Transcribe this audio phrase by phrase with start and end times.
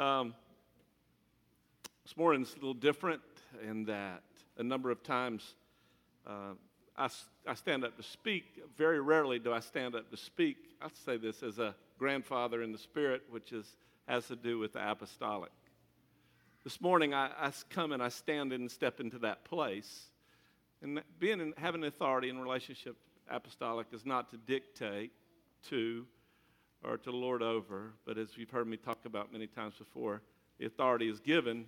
[0.00, 0.32] Um,
[2.04, 3.20] this morning's a little different
[3.68, 4.22] in that
[4.56, 5.56] a number of times
[6.26, 6.54] uh,
[6.96, 7.10] I,
[7.46, 8.62] I stand up to speak.
[8.78, 10.56] Very rarely do I stand up to speak.
[10.80, 13.76] I say this as a grandfather in the spirit, which is,
[14.08, 15.52] has to do with the apostolic.
[16.64, 20.06] This morning I, I come and I stand and step into that place.
[20.80, 22.96] And being in, having authority in relationship
[23.30, 25.12] apostolic is not to dictate
[25.68, 26.06] to
[26.84, 30.22] or to lord over, but as you've heard me talk about many times before,
[30.58, 31.66] the authority is given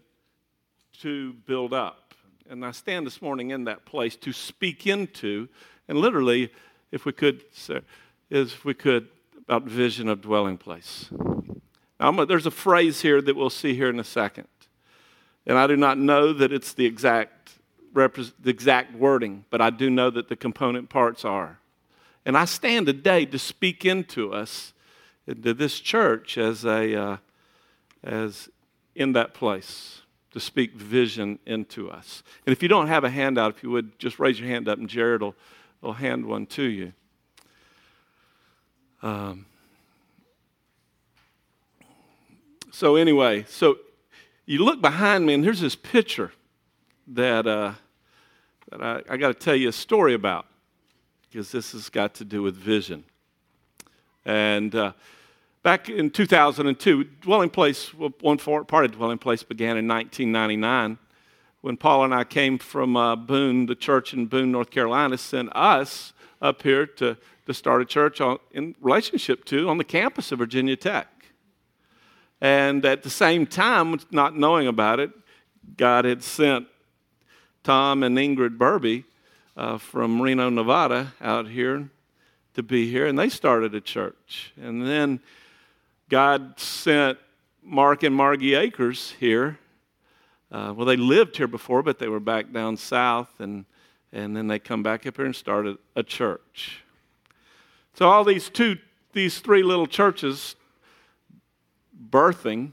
[1.00, 2.14] to build up.
[2.48, 5.48] And I stand this morning in that place to speak into,
[5.88, 6.50] and literally,
[6.90, 7.82] if we could, sir,
[8.30, 9.08] is if we could,
[9.38, 11.10] about vision of dwelling place.
[11.98, 14.48] Now, there's a phrase here that we'll see here in a second.
[15.46, 17.52] And I do not know that it's the exact,
[17.94, 21.58] the exact wording, but I do know that the component parts are.
[22.24, 24.72] And I stand today to speak into us,
[25.26, 27.16] into this church, as, a, uh,
[28.02, 28.48] as
[28.94, 32.22] in that place, to speak vision into us.
[32.46, 34.78] And if you don't have a handout, if you would just raise your hand up
[34.78, 35.34] and Jared will,
[35.80, 36.92] will hand one to you.
[39.02, 39.46] Um,
[42.70, 43.78] so, anyway, so
[44.46, 46.32] you look behind me, and here's this picture
[47.08, 47.74] that, uh,
[48.70, 50.46] that I, I got to tell you a story about
[51.30, 53.04] because this has got to do with vision.
[54.24, 54.92] And uh,
[55.62, 60.98] back in 2002, Dwelling Place, one part of Dwelling Place began in 1999
[61.62, 65.48] when Paul and I came from uh, Boone, the church in Boone, North Carolina, sent
[65.54, 67.16] us up here to,
[67.46, 71.08] to start a church on, in relationship to on the campus of Virginia Tech.
[72.40, 75.12] And at the same time, not knowing about it,
[75.76, 76.66] God had sent
[77.62, 79.04] Tom and Ingrid Burby
[79.56, 81.88] uh, from Reno, Nevada, out here
[82.54, 84.52] to be here, and they started a church.
[84.60, 85.20] And then
[86.08, 87.18] God sent
[87.62, 89.58] Mark and Margie Akers here.
[90.50, 93.64] Uh, well, they lived here before, but they were back down south, and,
[94.12, 96.82] and then they come back up here and started a church.
[97.94, 98.76] So all these two,
[99.12, 100.56] these three little churches
[102.10, 102.72] birthing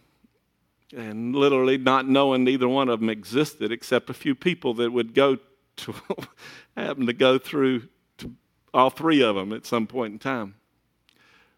[0.96, 5.14] and literally not knowing either one of them existed except a few people that would
[5.14, 5.38] go
[5.78, 5.96] to
[6.78, 7.88] happen to go through
[8.74, 10.56] all three of them at some point in time.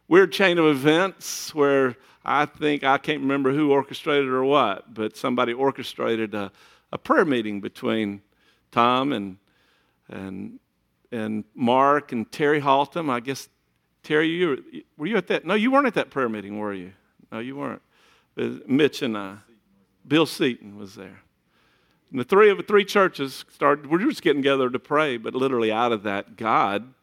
[0.08, 1.96] Weird chain of events where
[2.26, 6.52] I think I can't remember who orchestrated or what, but somebody orchestrated a,
[6.92, 8.22] a prayer meeting between
[8.72, 9.38] Tom and
[10.10, 10.60] and
[11.12, 13.10] and Mark and Terry Haltom.
[13.10, 13.50] I guess
[14.04, 14.58] Terry, you were,
[14.98, 15.46] were you at that?
[15.46, 16.92] No, you weren't at that prayer meeting, were you?
[17.32, 17.82] No, you weren't.
[18.36, 19.38] But Mitch and I,
[20.08, 21.22] Bill Seaton was there.
[22.12, 25.18] And the three of the three churches started, we were just getting together to pray,
[25.18, 26.94] but literally out of that, God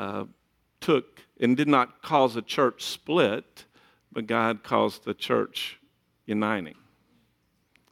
[0.00, 0.24] uh,
[0.80, 3.66] took and did not cause a church split,
[4.10, 5.78] but God caused the church
[6.24, 6.74] uniting.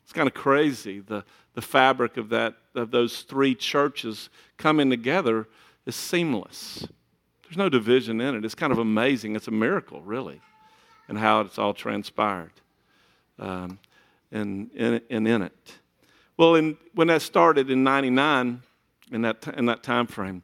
[0.03, 1.01] It's kind of crazy.
[1.01, 5.49] The, the fabric of that of those three churches coming together
[5.85, 6.87] is seamless.
[7.43, 8.45] There's no division in it.
[8.45, 9.37] It's kind of amazing.
[9.37, 10.41] It's a miracle, really,
[11.09, 12.53] and how it's all transpired
[13.39, 13.79] um,
[14.33, 15.75] and, and, and in it.
[16.39, 18.63] Well, in, when that started in 99,
[19.13, 20.43] in that, in that time frame,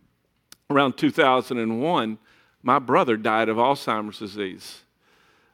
[0.71, 2.19] around 2001,
[2.63, 4.83] my brother died of Alzheimer's disease.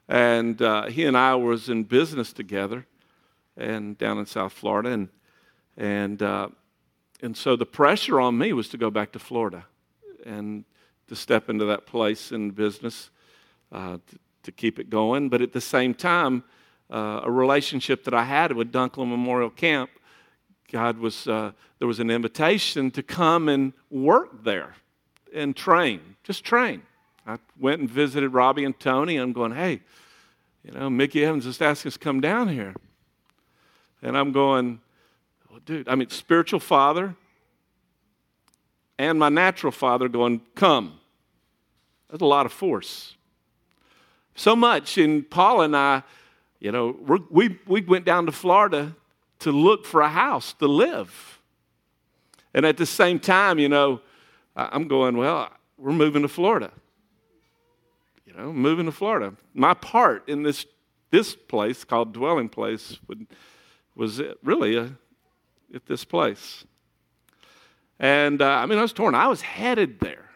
[0.09, 2.87] And uh, he and I was in business together
[3.57, 4.91] and down in South Florida.
[4.91, 5.09] And,
[5.77, 6.49] and, uh,
[7.23, 9.67] and so the pressure on me was to go back to Florida
[10.25, 10.65] and
[11.09, 13.11] to step into that place in business
[13.73, 15.29] uh, to, to, keep it going.
[15.29, 16.45] But at the same time,
[16.91, 19.91] uh, a relationship that I had with Dunklin Memorial Camp
[20.71, 24.75] God was, uh, there was an invitation to come and work there
[25.35, 26.83] and train, just train.
[27.27, 29.81] I went and visited Robbie and Tony, I'm going, hey,
[30.65, 32.75] you know, Mickey Evans just asked us to come down here.
[34.03, 34.81] And I'm going,
[35.51, 37.15] well, dude, I mean, spiritual father
[38.99, 40.99] and my natural father going, come.
[42.11, 43.17] That's a lot of force.
[44.35, 46.03] So much, and Paul and I,
[46.59, 46.97] you know,
[47.31, 48.95] we, we went down to Florida
[49.41, 51.41] to look for a house to live.
[52.53, 54.01] And at the same time, you know,
[54.57, 56.73] I'm going, well, we're moving to Florida.
[58.27, 59.35] You know, moving to Florida.
[59.55, 60.67] My part in this,
[61.11, 63.27] this place called Dwelling Place would,
[63.95, 64.93] was really a,
[65.75, 66.65] at this place.
[67.99, 69.15] And uh, I mean, I was torn.
[69.15, 70.31] I was headed there.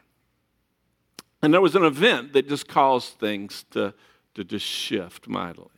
[1.42, 3.94] And there was an event that just caused things to,
[4.34, 5.68] to just shift mightily.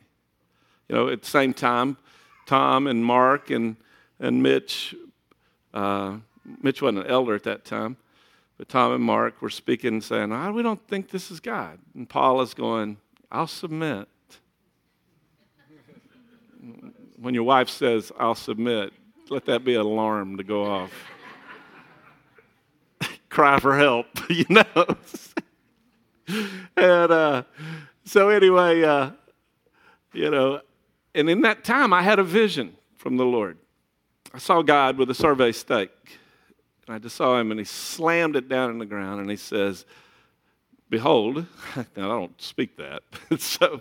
[0.88, 1.96] You know, at the same time,
[2.46, 3.76] Tom and Mark and,
[4.20, 4.94] and Mitch.
[5.74, 6.18] Uh,
[6.62, 7.96] Mitch wasn't an elder at that time,
[8.58, 11.78] but Tom and Mark were speaking and saying, oh, We don't think this is God.
[11.94, 12.96] And Paul is going,
[13.30, 14.08] I'll submit.
[17.16, 18.92] When your wife says, I'll submit,
[19.30, 20.92] let that be an alarm to go off.
[23.28, 24.96] Cry for help, you know.
[26.76, 27.42] and uh,
[28.04, 29.10] so, anyway, uh,
[30.12, 30.60] you know,
[31.14, 33.58] and in that time, I had a vision from the Lord.
[34.34, 36.18] I saw God with a survey stake.
[36.86, 39.36] And I just saw him, and he slammed it down in the ground, and he
[39.36, 39.84] says,
[40.88, 41.46] Behold,
[41.96, 43.02] now I don't speak that,
[43.38, 43.80] so,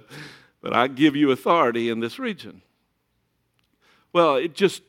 [0.61, 2.61] but I give you authority in this region.
[4.11, 4.81] Well, it just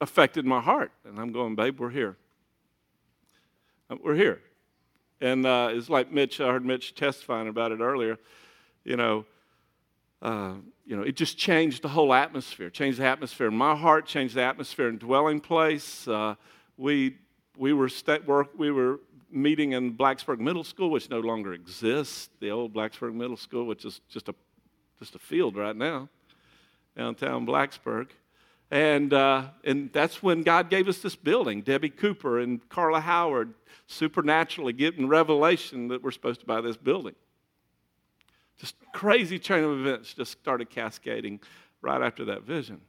[0.00, 2.16] affected my heart, and I'm going, babe, we're here.
[3.88, 4.40] Uh, we're here.
[5.20, 8.18] And uh, it's like Mitch, I heard Mitch testifying about it earlier.
[8.82, 9.24] You know,
[10.20, 10.54] uh,
[10.84, 14.34] you know, it just changed the whole atmosphere, changed the atmosphere in my heart, changed
[14.34, 16.08] the atmosphere in dwelling place.
[16.08, 16.34] Uh,
[16.76, 17.16] we,
[17.56, 18.22] we, were st-
[18.56, 19.00] we were
[19.30, 23.84] meeting in Blacksburg Middle School, which no longer exists, the old Blacksburg Middle School, which
[23.84, 24.34] is just a,
[24.98, 26.08] just a field right now,
[26.96, 28.08] downtown Blacksburg.
[28.70, 31.60] And, uh, and that's when God gave us this building.
[31.60, 33.52] Debbie Cooper and Carla Howard
[33.86, 37.14] supernaturally getting revelation that we're supposed to buy this building.
[38.58, 41.40] Just crazy chain of events just started cascading
[41.82, 42.80] right after that vision.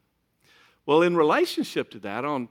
[0.85, 2.47] Well, in relationship to that, on,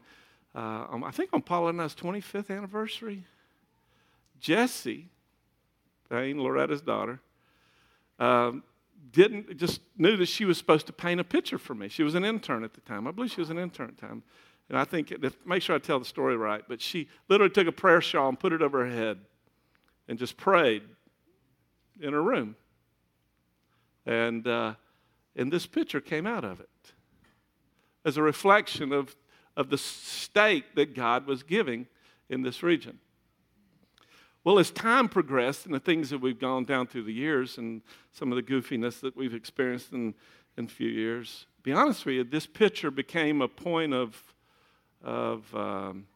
[0.54, 3.24] uh, I think on Paula and I's 25th anniversary,
[4.40, 5.08] Jesse,
[6.10, 7.20] Payne, Loretta's daughter,
[8.18, 8.62] um,
[9.12, 11.88] didn't just knew that she was supposed to paint a picture for me.
[11.88, 13.06] She was an intern at the time.
[13.06, 14.22] I believe she was an intern at the time.
[14.68, 15.12] And I think,
[15.44, 18.38] make sure I tell the story right, but she literally took a prayer shawl and
[18.38, 19.18] put it over her head
[20.08, 20.82] and just prayed
[22.00, 22.56] in her room.
[24.06, 24.74] And, uh,
[25.36, 26.68] and this picture came out of it
[28.04, 29.14] as a reflection of,
[29.56, 31.86] of the state that God was giving
[32.28, 32.98] in this region.
[34.44, 37.82] Well, as time progressed and the things that we've gone down through the years and
[38.10, 40.14] some of the goofiness that we've experienced in,
[40.56, 44.20] in a few years, be honest with you, this picture became a point of,
[45.04, 46.06] of um,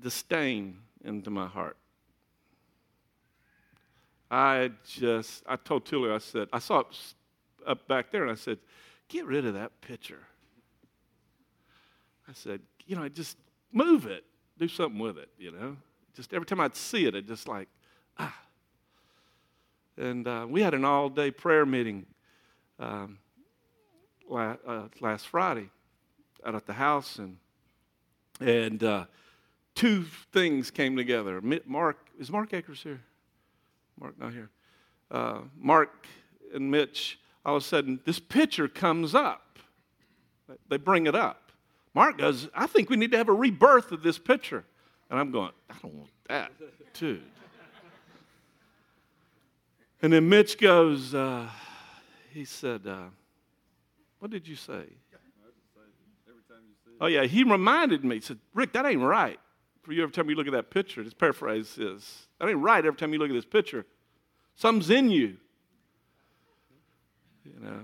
[0.00, 1.76] disdain into my heart.
[4.30, 6.86] I just, I told Tully, I said, I saw it
[7.66, 8.58] up back there and I said,
[9.08, 10.22] get rid of that picture.
[12.28, 13.36] I said, you know, just
[13.72, 14.24] move it,
[14.58, 15.76] do something with it, you know
[16.14, 17.68] just every time I'd see it, I'd just like,
[18.18, 18.36] ah.
[19.96, 22.06] And uh, we had an all day prayer meeting
[22.78, 23.18] um,
[24.28, 25.70] la- uh, last Friday
[26.44, 27.36] out at the house, and,
[28.40, 29.04] and uh,
[29.74, 31.40] two things came together.
[31.66, 33.00] Mark, is Mark Akers here?
[33.98, 34.50] Mark not here.
[35.10, 36.06] Uh, Mark
[36.52, 39.58] and Mitch, all of a sudden, this picture comes up.
[40.68, 41.43] They bring it up.
[41.94, 44.64] Mark goes, I think we need to have a rebirth of this picture.
[45.08, 46.50] And I'm going, I don't want that,
[46.92, 47.22] dude.
[50.02, 51.48] And then Mitch goes, uh,
[52.30, 53.04] he said, uh,
[54.18, 54.84] What did you say?
[57.00, 58.16] Oh, yeah, he reminded me.
[58.16, 59.38] He said, Rick, that ain't right.
[59.82, 62.84] For you, every time you look at that picture, this paraphrase is, that ain't right
[62.84, 63.84] every time you look at this picture.
[64.56, 65.36] Something's in you.
[67.44, 67.80] You know?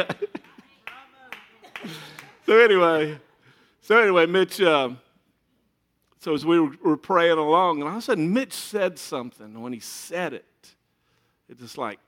[2.46, 3.18] so, anyway.
[3.82, 4.90] So anyway, Mitch, uh,
[6.20, 9.46] so as we were praying along, and all of a sudden Mitch said something.
[9.46, 10.74] And when he said it,
[11.48, 11.98] it just like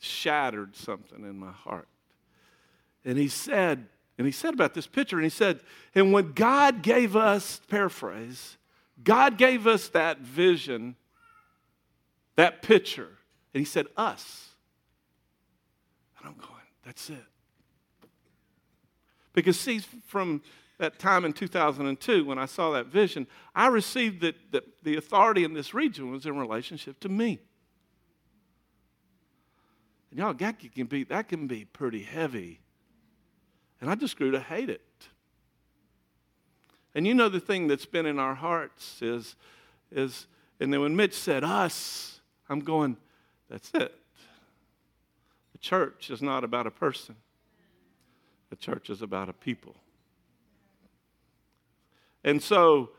[0.00, 1.88] shattered something in my heart.
[3.04, 3.86] And he said,
[4.18, 5.60] and he said about this picture, and he said,
[5.94, 8.58] and when God gave us, paraphrase,
[9.02, 10.96] God gave us that vision,
[12.36, 13.18] that picture,
[13.54, 14.48] and he said, us.
[16.18, 17.24] And I'm going, that's it.
[19.32, 20.42] Because, see, from
[20.78, 24.34] that time in 2002 when I saw that vision, I received that,
[24.82, 27.38] the authority in this region was in relationship to me.
[30.10, 32.60] And y'all, that can be, that can be pretty heavy.
[33.80, 34.82] And I just grew to hate it.
[36.94, 39.36] And you know the thing that's been in our hearts is,
[39.92, 40.26] is
[40.58, 42.96] and then when Mitch said us, I'm going,
[43.48, 43.94] that's it.
[45.52, 47.16] The church is not about a person.
[48.50, 49.76] The church is about a people.
[52.22, 52.90] And so,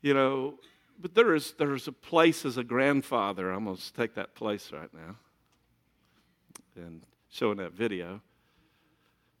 [0.00, 0.54] you know,
[1.00, 3.50] but there is there's a place as a grandfather.
[3.50, 5.16] I'm going to take that place right now
[6.76, 8.20] and showing that video.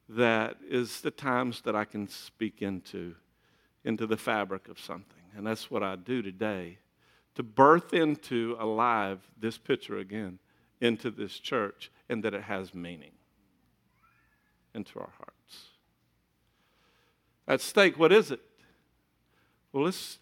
[0.08, 3.14] That is the times that I can speak into
[3.84, 6.78] into the fabric of something, and that's what I do today
[7.34, 10.38] to birth into alive this picture again
[10.80, 13.12] into this church, and that it has meaning
[14.74, 15.68] into our hearts.
[17.46, 18.40] At stake, what is it?
[19.72, 20.18] Well, let's,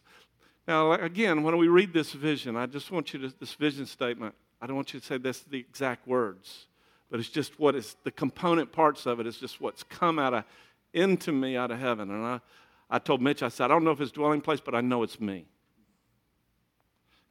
[0.66, 4.34] Now, again, when we read this vision, I just want you to, this vision statement,
[4.60, 6.66] I don't want you to say this the exact words,
[7.10, 10.34] but it's just what is the component parts of it is just what's come out
[10.34, 10.44] of
[10.92, 12.10] into me out of heaven.
[12.10, 12.40] And I,
[12.88, 15.02] I told Mitch, I said, I don't know if it's dwelling place, but I know
[15.02, 15.46] it's me.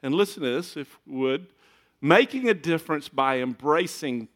[0.01, 1.47] And listen to this, if would.
[2.01, 4.29] Making a difference by embracing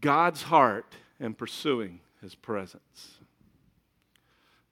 [0.00, 3.18] God's heart and pursuing his presence.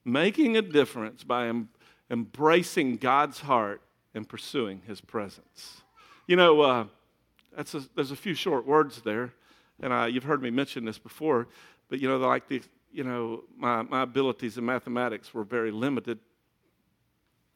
[0.05, 1.69] Making a difference by em-
[2.11, 3.81] embracing God's heart
[4.15, 5.83] and pursuing his presence.
[6.27, 6.85] You know, uh,
[7.57, 9.33] that's a, there's a few short words there,
[9.81, 11.47] and I, you've heard me mention this before,
[11.89, 12.61] but you know, like the,
[12.93, 16.19] you know, my, my abilities in mathematics were very limited.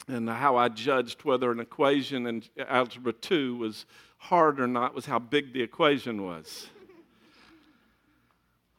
[0.07, 3.87] And how I judged whether an equation in Algebra 2 was
[4.19, 6.69] hard or not was how big the equation was.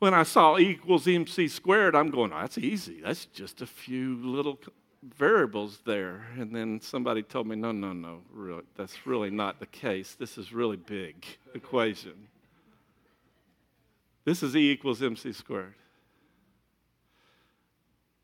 [0.05, 3.01] When I saw E equals MC squared, I'm going, oh, that's easy.
[3.01, 4.59] That's just a few little
[5.17, 6.27] variables there.
[6.37, 10.13] And then somebody told me, no, no, no, really, that's really not the case.
[10.13, 12.27] This is really big equation.
[14.25, 15.73] This is E equals MC squared.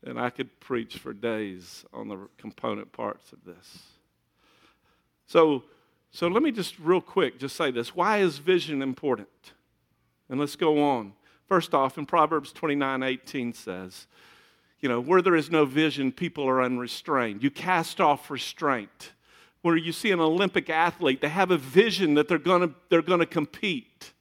[0.04, 3.82] And I could preach for days on the component parts of this.
[5.26, 5.64] So,
[6.12, 7.92] so let me just real quick just say this.
[7.92, 9.52] Why is vision important?
[10.28, 11.14] And let's go on.
[11.48, 14.06] First off, in Proverbs 29 18 says,
[14.80, 17.42] you know, where there is no vision, people are unrestrained.
[17.42, 19.12] You cast off restraint.
[19.62, 23.26] Where you see an Olympic athlete, they have a vision that they're gonna, they're gonna
[23.26, 24.12] compete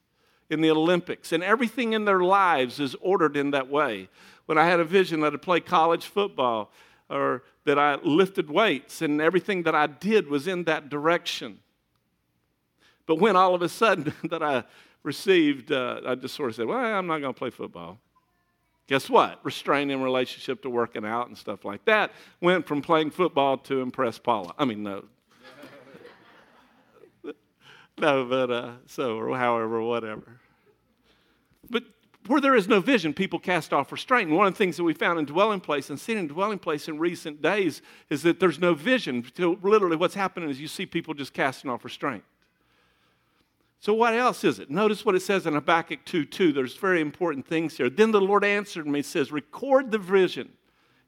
[0.51, 4.09] in the Olympics, and everything in their lives is ordered in that way
[4.45, 6.71] when I had a vision that I'd play college football
[7.09, 11.59] or that I lifted weights and everything that I did was in that direction.
[13.05, 14.65] But when all of a sudden that I
[15.03, 17.99] received, uh, I just sort of said, well, I'm not going to play football.
[18.87, 19.39] Guess what?
[19.43, 22.11] Restrained in relationship to working out and stuff like that.
[22.41, 24.53] Went from playing football to impress Paula.
[24.57, 25.05] I mean, no.
[27.97, 30.41] no, but uh, so, or however, whatever.
[31.69, 31.85] But
[32.27, 34.27] where there is no vision, people cast off restraint.
[34.27, 36.59] And one of the things that we found in dwelling place and seen in dwelling
[36.59, 39.25] place in recent days is that there's no vision.
[39.37, 42.23] Literally, what's happening is you see people just casting off restraint.
[43.81, 44.69] So, what else is it?
[44.69, 46.53] Notice what it says in Habakkuk 2 2.
[46.53, 47.89] There's very important things here.
[47.89, 50.49] Then the Lord answered me, says, Record the vision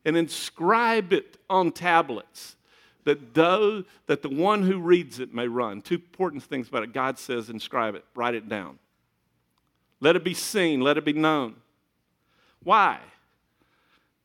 [0.03, 2.56] and inscribe it on tablets,
[3.03, 5.84] that, though, that the one who reads it may run.
[5.84, 6.94] Two important things about it.
[6.94, 8.80] God says, Inscribe it, write it down.
[10.00, 11.56] Let it be seen, let it be known.
[12.63, 13.00] Why?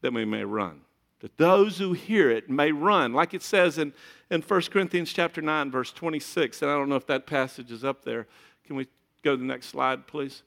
[0.00, 0.80] That we may run.
[1.20, 3.12] That those who hear it may run.
[3.12, 3.92] Like it says in,
[4.30, 6.62] in 1 Corinthians chapter 9, verse 26.
[6.62, 8.26] And I don't know if that passage is up there.
[8.66, 8.86] Can we
[9.24, 10.42] go to the next slide, please?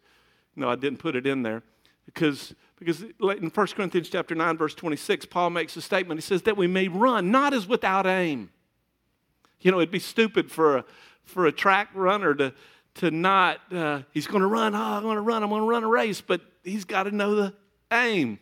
[0.55, 1.63] No, I didn't put it in there.
[2.05, 6.19] Because, because in 1 Corinthians chapter 9, verse 26, Paul makes a statement.
[6.19, 8.49] He says that we may run, not as without aim.
[9.61, 10.85] You know, it'd be stupid for a,
[11.23, 12.53] for a track runner to,
[12.95, 15.67] to not, uh, he's going to run, oh, I'm going to run, I'm going to
[15.67, 17.53] run a race, but he's got to know the
[17.91, 18.39] aim.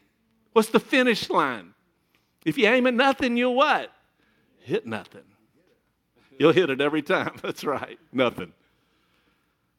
[0.54, 1.74] What's the finish line?
[2.46, 3.92] If you aim at nothing, you'll what?
[4.60, 5.24] Hit nothing.
[6.38, 7.38] You'll hit it every time.
[7.42, 8.54] That's right, nothing.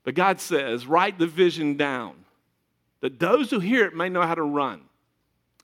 [0.05, 2.25] But God says, write the vision down
[3.01, 4.83] that those who hear it may know how to run.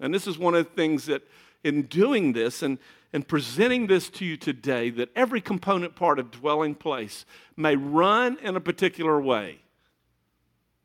[0.01, 1.23] And this is one of the things that
[1.65, 2.79] in doing this, and
[3.13, 7.25] and presenting this to you today that every component part of dwelling place
[7.57, 9.59] may run in a particular way,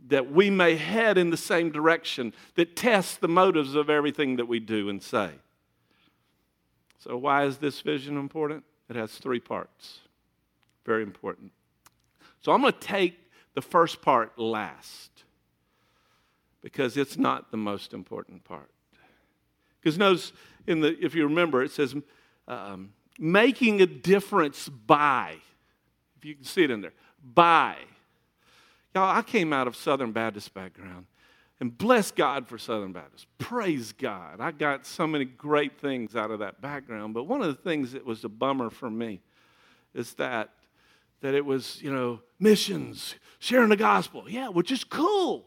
[0.08, 4.48] that we may head in the same direction, that tests the motives of everything that
[4.48, 5.32] we do and say.
[7.04, 8.64] So, why is this vision important?
[8.88, 10.02] It has three parts.
[10.86, 11.52] Very important.
[12.42, 13.18] So, I'm going to take
[13.56, 15.10] the first part last
[16.62, 18.70] because it's not the most important part.
[19.80, 20.32] Because notice,
[20.68, 21.96] in the, if you remember, it says
[22.48, 25.38] um, making a difference by.
[26.18, 26.94] If you can see it in there,
[27.24, 27.78] by.
[28.94, 31.08] Y'all, I came out of Southern Baptist background.
[31.62, 33.28] And bless God for Southern Baptist.
[33.38, 34.42] Praise God.
[34.42, 37.14] I got so many great things out of that background.
[37.14, 39.22] But one of the things that was a bummer for me
[39.94, 40.50] is that
[41.22, 44.24] that it was, you know, missions, sharing the gospel.
[44.28, 45.46] Yeah, which is cool.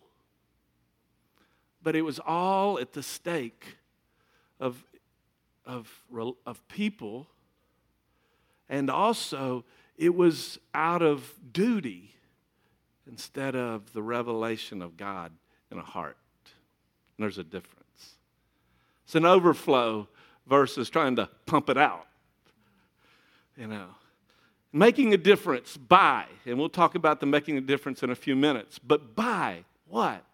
[1.83, 3.77] But it was all at the stake
[4.61, 4.85] of
[5.67, 5.91] of,
[6.47, 7.27] of people,
[8.69, 9.65] and also
[9.97, 12.15] it was out of duty
[13.05, 15.33] instead of the revelation of God
[15.71, 16.17] in a heart.
[17.17, 18.15] And there's a difference.
[19.05, 20.09] It's an overflow
[20.47, 22.07] versus trying to pump it out.
[23.57, 23.87] You know,
[24.73, 28.35] making a difference by, and we'll talk about the making a difference in a few
[28.35, 30.25] minutes, but by what?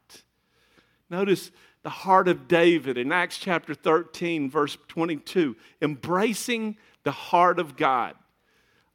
[1.10, 1.50] Notice
[1.82, 8.14] the heart of David in Acts chapter 13, verse 22, embracing the heart of God.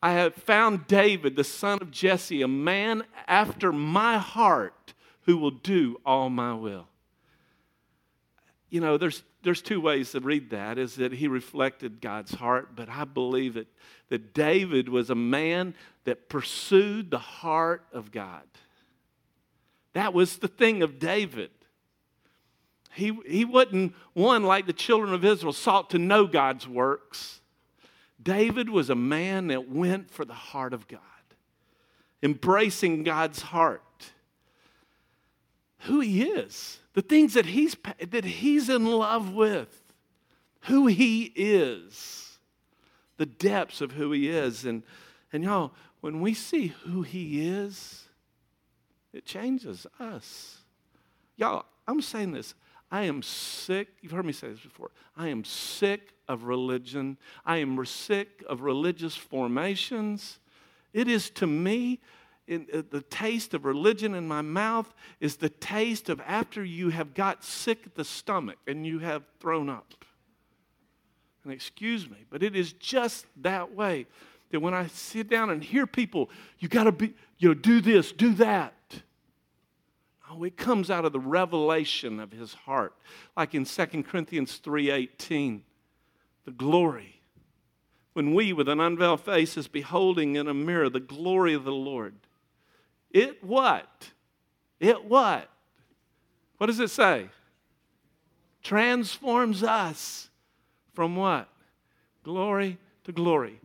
[0.01, 4.95] I have found David, the son of Jesse, a man after my heart
[5.25, 6.88] who will do all my will.
[8.70, 12.75] You know, there's, there's two ways to read that is that he reflected God's heart,
[12.75, 13.67] but I believe that,
[14.10, 18.44] that David was a man that pursued the heart of God.
[19.94, 21.51] That was the thing of David.
[22.94, 27.39] He, he wasn't one like the children of Israel, sought to know God's works.
[28.22, 31.00] David was a man that went for the heart of God,
[32.22, 33.84] embracing God's heart.
[35.86, 37.75] Who he is, the things that he's,
[38.10, 39.82] that he's in love with,
[40.62, 42.38] who he is,
[43.18, 44.65] the depths of who he is.
[44.65, 44.84] And,
[45.32, 48.06] and y'all, when we see who he is,
[49.13, 50.58] it changes us.
[51.38, 52.56] Y'all, I'm saying this.
[52.92, 53.89] I am sick.
[54.01, 54.92] You've heard me say this before.
[55.18, 57.18] I am sick of religion.
[57.46, 60.39] I am sick of religious formations.
[60.94, 62.00] It is to me,
[62.48, 66.90] in, uh, the taste of religion in my mouth is the taste of after you
[66.90, 69.94] have got sick at the stomach and you have thrown up.
[71.44, 74.08] And excuse me, but it is just that way
[74.52, 77.82] that when I sit down and hear people, you got to be, you know, do
[77.82, 78.74] this, do that.
[80.30, 82.94] Oh, it comes out of the revelation of his heart.
[83.38, 85.62] Like in 2 Corinthians 3:18,
[86.46, 87.22] the glory.
[88.14, 91.74] When we with an unveiled face is beholding in a mirror the glory of the
[91.74, 92.16] Lord.
[93.15, 94.10] It what?
[94.77, 95.50] It what?
[96.57, 97.29] What does it say?
[98.62, 100.29] Transforms us
[100.93, 101.48] from what?
[102.25, 103.62] Glory to glory.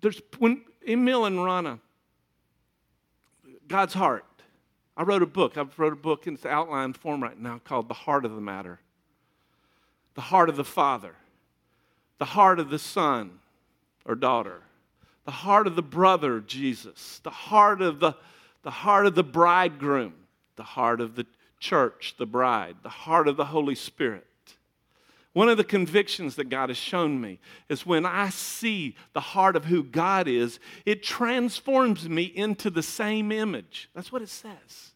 [0.00, 1.80] There's when Emil and Rana,
[3.66, 4.24] God's heart.
[4.96, 5.58] I wrote a book.
[5.58, 8.40] I've wrote a book in its outline form right now called The Heart of the
[8.40, 8.78] Matter.
[10.14, 11.16] The heart of the Father,
[12.18, 13.40] the heart of the Son
[14.04, 14.62] or daughter,
[15.24, 18.14] the heart of the brother, Jesus, the heart of the,
[18.62, 20.14] the heart of the bridegroom,
[20.56, 21.26] the heart of the
[21.58, 24.26] church, the bride, the heart of the Holy Spirit.
[25.32, 29.54] One of the convictions that God has shown me is when I see the heart
[29.54, 33.88] of who God is, it transforms me into the same image.
[33.94, 34.92] That's what it says.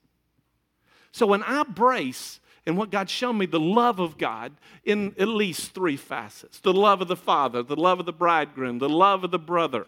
[1.12, 4.53] So when I brace and what God showed me, the love of God
[4.85, 8.79] in at least three facets the love of the Father, the love of the bridegroom,
[8.79, 9.87] the love of the brother.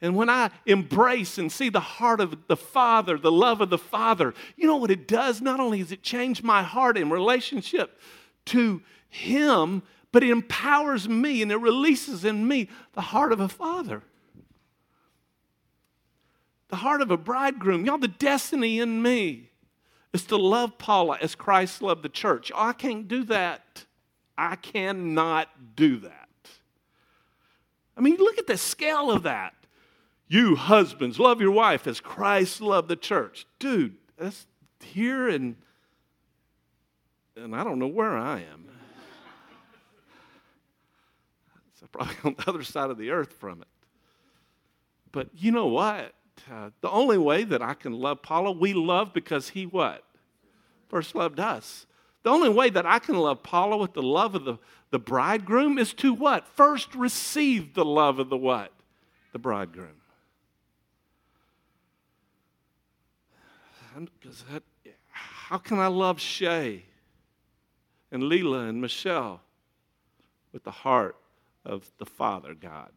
[0.00, 3.78] And when I embrace and see the heart of the Father, the love of the
[3.78, 5.40] Father, you know what it does?
[5.40, 7.98] Not only does it change my heart in relationship
[8.46, 9.82] to Him,
[10.14, 14.00] but it empowers me and it releases in me the heart of a father.
[16.68, 17.84] The heart of a bridegroom.
[17.84, 19.50] Y'all, the destiny in me
[20.12, 22.52] is to love Paula as Christ loved the church.
[22.54, 23.86] Oh, I can't do that.
[24.38, 26.28] I cannot do that.
[27.96, 29.54] I mean, look at the scale of that.
[30.34, 33.46] You husbands, love your wife as Christ loved the church.
[33.60, 34.48] Dude, that's
[34.80, 35.54] here and
[37.36, 38.68] and I don't know where I am.
[41.78, 43.68] so probably on the other side of the earth from it.
[45.12, 46.14] But you know what?
[46.50, 50.02] Uh, the only way that I can love Paula, we love because he what?
[50.88, 51.86] First loved us.
[52.24, 54.58] The only way that I can love Paula with the love of the,
[54.90, 56.48] the bridegroom is to what?
[56.48, 58.72] First receive the love of the what?
[59.32, 60.00] The bridegroom.
[63.83, 63.83] Because
[65.12, 66.84] how can I love Shay
[68.10, 69.40] and Leela and Michelle
[70.52, 71.16] with the heart
[71.64, 72.92] of the Father God.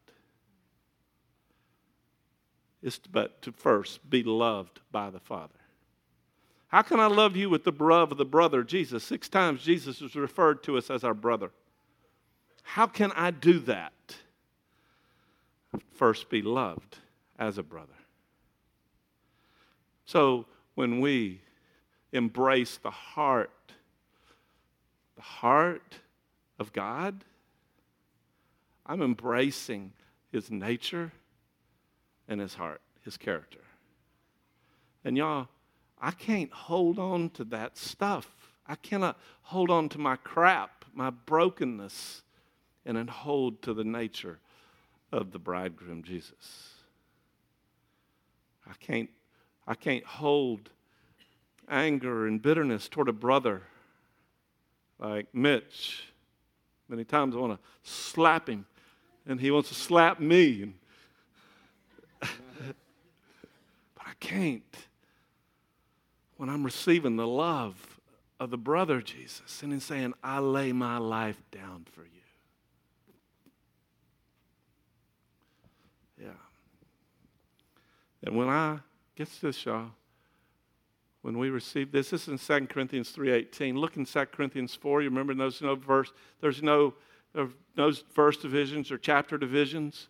[2.84, 5.54] It's but to first be loved by the Father.
[6.68, 9.04] How can I love you with the love of the brother Jesus?
[9.04, 11.50] Six times Jesus is referred to us as our brother.
[12.62, 13.94] How can I do that?
[15.96, 16.98] First, be loved
[17.40, 17.88] as a brother.
[20.06, 20.46] So
[20.78, 21.42] when we
[22.12, 23.50] embrace the heart
[25.16, 25.96] the heart
[26.60, 27.26] of God,
[28.86, 29.92] I'm embracing
[30.32, 31.12] his nature
[32.28, 33.62] and his heart, his character.
[35.04, 35.48] And y'all,
[36.00, 38.36] I can't hold on to that stuff.
[38.68, 42.22] I cannot hold on to my crap, my brokenness,
[42.86, 44.38] and then hold to the nature
[45.12, 46.76] of the bridegroom Jesus.
[48.70, 49.10] I can't,
[49.68, 50.70] I can't hold
[51.70, 53.64] anger and bitterness toward a brother
[55.00, 56.04] like Mitch.
[56.88, 58.66] Many times I want to slap him,
[59.26, 60.74] and he wants to slap me.
[62.22, 62.30] but
[64.00, 64.64] I can't
[66.38, 68.00] when I'm receiving the love
[68.40, 72.10] of the brother Jesus and he's saying, I lay my life down for you.
[76.22, 76.30] Yeah.
[78.24, 78.80] And when I
[79.18, 79.90] gets this, y'all,
[81.24, 83.76] when we receive this, this is in 2 Corinthians 3.18.
[83.76, 85.02] Look in 2 Corinthians 4.
[85.02, 86.94] You remember there's no verse, there's no,
[87.34, 90.10] uh, no verse divisions or chapter divisions.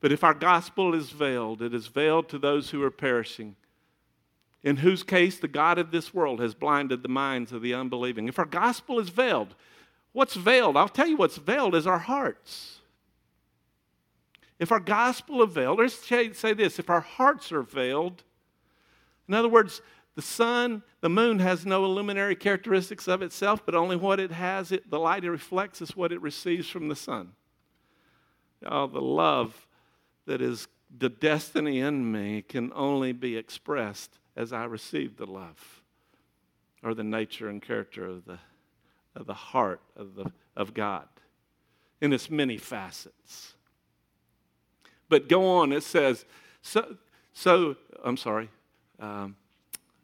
[0.00, 3.56] But if our gospel is veiled, it is veiled to those who are perishing,
[4.62, 8.28] in whose case the God of this world has blinded the minds of the unbelieving.
[8.28, 9.54] If our gospel is veiled,
[10.12, 10.76] what's veiled?
[10.76, 12.81] I'll tell you what's veiled is our hearts.
[14.62, 18.22] If our gospel is veiled, let's say this if our hearts are veiled,
[19.26, 19.82] in other words,
[20.14, 24.70] the sun, the moon has no illuminary characteristics of itself, but only what it has,
[24.70, 27.32] it, the light it reflects is what it receives from the sun.
[28.64, 29.66] Oh, the love
[30.26, 35.82] that is the destiny in me can only be expressed as I receive the love
[36.84, 38.38] or the nature and character of the,
[39.16, 41.08] of the heart of, the, of God
[42.00, 43.54] in its many facets.
[45.12, 46.24] But go on, it says,
[46.62, 46.96] so,
[47.34, 48.48] so I'm sorry.
[48.98, 49.36] Um,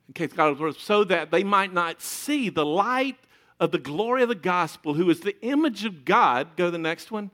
[0.07, 3.17] in case God was so that they might not see the light
[3.59, 6.49] of the glory of the gospel, who is the image of God.
[6.57, 7.31] Go to the next one.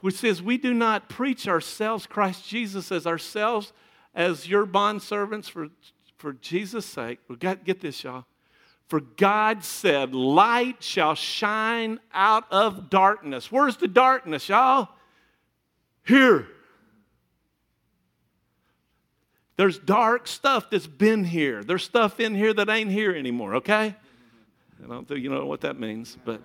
[0.00, 3.72] Which says, We do not preach ourselves, Christ Jesus, as ourselves,
[4.12, 5.68] as your bondservants for,
[6.18, 7.20] for Jesus' sake.
[7.28, 8.24] We got get this, y'all.
[8.88, 13.52] For God said, Light shall shine out of darkness.
[13.52, 14.88] Where's the darkness, y'all?
[16.04, 16.48] Here.
[19.56, 21.64] There's dark stuff that's been here.
[21.64, 23.96] There's stuff in here that ain't here anymore, okay?
[24.84, 26.40] I don't think you know what that means, but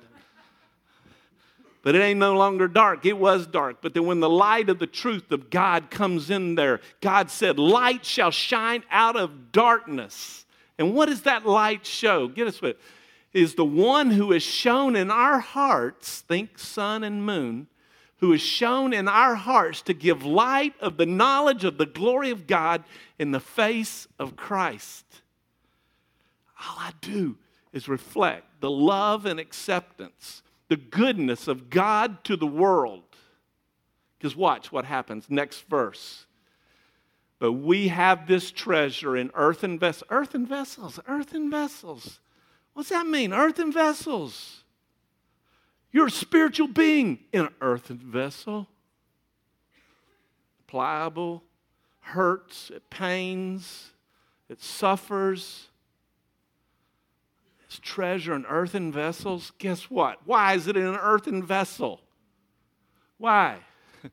[1.84, 3.06] but it ain't no longer dark.
[3.08, 3.78] It was dark.
[3.82, 7.58] But then when the light of the truth of God comes in there, God said,
[7.58, 10.46] Light shall shine out of darkness.
[10.78, 12.28] And what does that light show?
[12.28, 12.78] Get us with
[13.34, 17.68] is the one who is shown in our hearts, think sun and moon,
[18.22, 22.30] who is shown in our hearts to give light of the knowledge of the glory
[22.30, 22.84] of God
[23.18, 25.06] in the face of Christ.
[26.64, 27.38] All I do
[27.74, 33.04] is reflect the love and acceptance, the goodness of God to the world.
[34.18, 35.26] Because watch what happens.
[35.28, 36.28] Next verse.
[37.40, 40.08] But we have this treasure in earthen vessels.
[40.12, 42.20] Earthen vessels, earthen vessels.
[42.74, 43.34] What's that mean?
[43.34, 44.61] Earthen vessels.
[45.92, 48.68] You're a spiritual being in an earthen vessel.
[50.68, 51.44] Pliable,
[52.00, 53.92] hurts, it pains,
[54.48, 55.68] it suffers.
[57.66, 59.52] It's treasure in earthen vessels.
[59.58, 60.20] Guess what?
[60.26, 62.02] Why is it in an earthen vessel?
[63.18, 63.60] Why?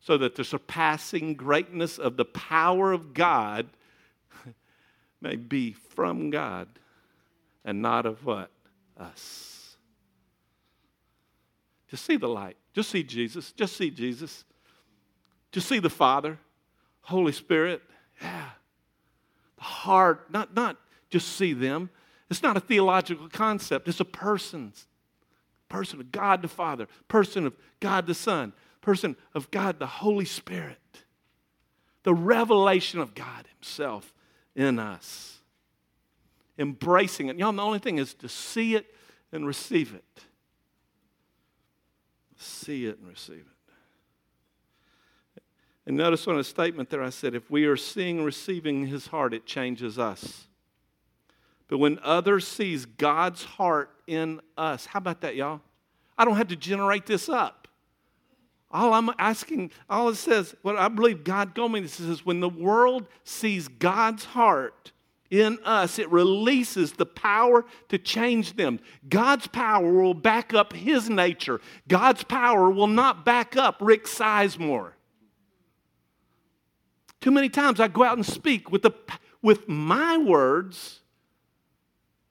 [0.00, 3.68] so that the surpassing greatness of the power of God
[5.20, 6.68] may be from God
[7.64, 8.50] and not of what?
[8.98, 9.55] Us.
[11.88, 12.56] Just see the light.
[12.72, 13.52] Just see Jesus.
[13.52, 14.44] Just see Jesus.
[15.52, 16.38] Just see the Father,
[17.02, 17.82] Holy Spirit.
[18.20, 18.50] Yeah.
[19.56, 20.76] The heart, not, not
[21.10, 21.90] just see them.
[22.28, 24.86] It's not a theological concept, it's a person's
[25.68, 30.24] person of God the Father, person of God the Son, person of God the Holy
[30.24, 30.78] Spirit.
[32.02, 34.14] The revelation of God Himself
[34.54, 35.38] in us.
[36.58, 37.36] Embracing it.
[37.36, 38.94] Y'all, the only thing is to see it
[39.32, 40.24] and receive it
[42.36, 43.44] see it and receive
[45.36, 45.42] it.
[45.86, 49.32] And notice on a statement there, I said, if we are seeing receiving his heart,
[49.32, 50.48] it changes us.
[51.68, 55.60] But when others sees God's heart in us, how about that, y'all?
[56.18, 57.68] I don't have to generate this up.
[58.70, 62.40] All I'm asking, all it says, what I believe God told me, this is when
[62.40, 64.92] the world sees God's heart
[65.30, 68.80] in us, it releases the power to change them.
[69.08, 71.60] God's power will back up His nature.
[71.88, 74.92] God's power will not back up Rick Sizemore.
[77.20, 78.92] Too many times I go out and speak with, the,
[79.42, 81.00] with my words,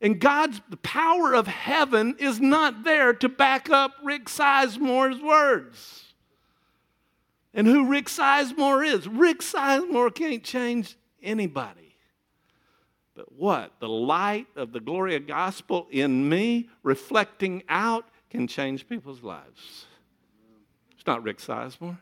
[0.01, 6.13] and God's the power of heaven is not there to back up Rick Sizemore's words.
[7.53, 9.08] And who Rick Sizemore is?
[9.08, 11.84] Rick Sizemore can't change anybody.
[13.15, 13.71] But what?
[13.80, 19.86] The light of the glory of gospel in me, reflecting out, can change people's lives.
[20.91, 21.97] It's not Rick Sizemore.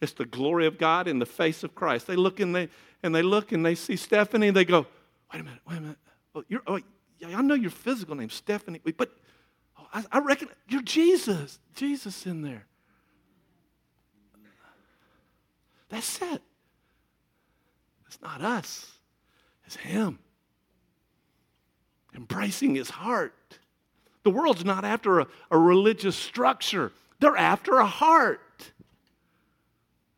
[0.00, 2.06] It's the glory of God in the face of Christ.
[2.06, 2.68] They look and they
[3.02, 4.86] and they look and they see Stephanie and they go,
[5.32, 5.98] wait a minute, wait a minute.
[6.34, 6.80] Oh, you're, oh,
[7.24, 9.10] I know your physical name, Stephanie, but
[9.78, 11.58] oh, I, I reckon you're Jesus.
[11.74, 12.66] Jesus in there.
[15.88, 16.42] That's it.
[18.06, 18.90] It's not us.
[19.70, 20.18] It's Him.
[22.12, 23.32] Embracing His heart.
[24.24, 28.40] The world's not after a, a religious structure, they're after a heart.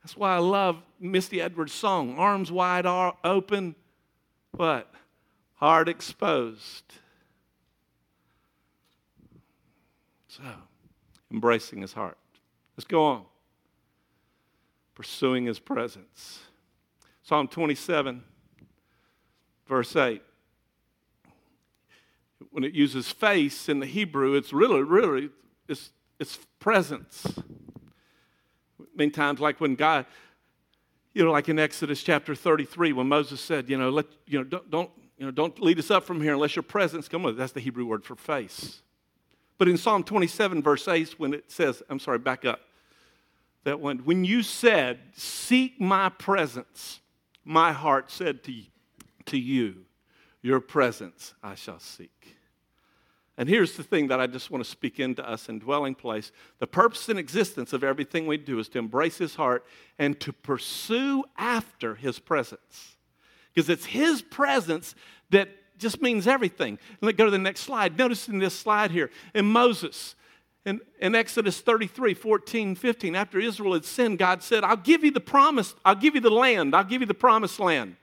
[0.03, 3.75] That's why I love Misty Edwards' song, Arms Wide Open,
[4.53, 4.91] what?
[5.57, 6.85] Heart exposed.
[10.29, 10.43] So,
[11.31, 12.17] embracing his heart.
[12.77, 13.25] Let's go on.
[14.95, 16.41] Pursuing his presence.
[17.23, 18.25] Psalm 27,
[19.67, 20.23] verse 8.
[22.51, 25.31] When it uses face in the Hebrew, it's really, really,
[25.69, 27.27] it's, it's presence.
[28.95, 30.07] Many times, like when God,
[31.15, 34.45] you know, like in Exodus chapter 33, when Moses said, you know, let, you know,
[34.45, 37.37] don't, don't, you know, don't lead us up from here unless your presence come with.
[37.37, 38.83] That's the Hebrew word for face.
[39.57, 42.61] But in Psalm 27, verse 8, when it says, I'm sorry, back up,
[43.65, 47.01] that when, when you said, Seek my presence,
[47.45, 48.65] my heart said to you,
[49.27, 49.85] to you,
[50.43, 52.37] Your presence I shall seek.
[53.39, 56.33] And here's the thing that I just want to speak into us in dwelling place.
[56.59, 59.65] The purpose and existence of everything we do is to embrace His heart
[59.99, 62.97] and to pursue after His presence.
[63.55, 64.95] Because it's His presence
[65.31, 66.79] that just means everything.
[67.01, 67.99] Let's go to the next slide.
[67.99, 70.15] Notice in this slide here, in Moses,
[70.65, 75.11] in, in Exodus 33, 14, 15, after Israel had sinned, God said, I'll give you
[75.11, 77.97] the promise, I'll give you the land, I'll give you the promised land,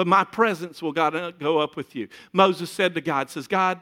[0.00, 2.08] but my presence will God, uh, go up with you.
[2.32, 3.78] Moses said to God, says, God,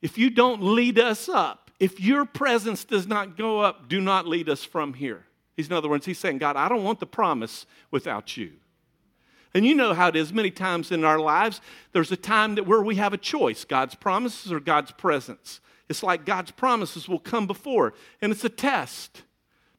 [0.00, 4.28] if you don't lead us up, if your presence does not go up, do not
[4.28, 5.24] lead us from here.
[5.56, 8.52] He's, in other words, he's saying, God, I don't want the promise without you.
[9.54, 12.68] And you know how it is many times in our lives, there's a time that
[12.68, 15.58] where we have a choice God's promises or God's presence.
[15.88, 19.24] It's like God's promises will come before, and it's a test.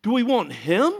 [0.02, 0.96] Do we want Him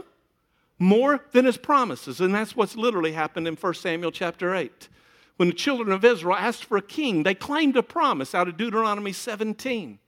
[0.80, 2.20] more than His promises?
[2.20, 4.88] And that's what's literally happened in 1 Samuel chapter 8.
[5.36, 8.56] When the children of Israel asked for a king, they claimed a promise out of
[8.56, 10.00] Deuteronomy 17.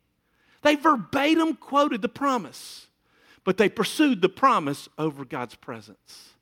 [0.62, 2.88] They verbatim quoted the promise,
[3.44, 6.32] but they pursued the promise over God's presence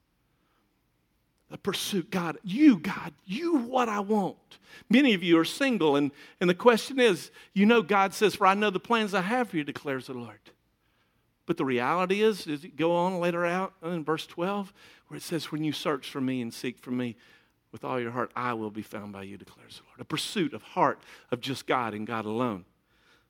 [1.50, 2.10] the pursuit.
[2.10, 4.58] God, you, God, you what I want.
[4.88, 8.46] Many of you are single, and, and the question is, you know, God says, For
[8.46, 10.38] I know the plans I have for you, declares the Lord.
[11.50, 14.72] But the reality is, does it go on later out in verse 12,
[15.08, 17.16] where it says, When you search for me and seek for me
[17.72, 20.00] with all your heart, I will be found by you, declares the Lord.
[20.00, 21.00] A pursuit of heart
[21.32, 22.66] of just God and God alone.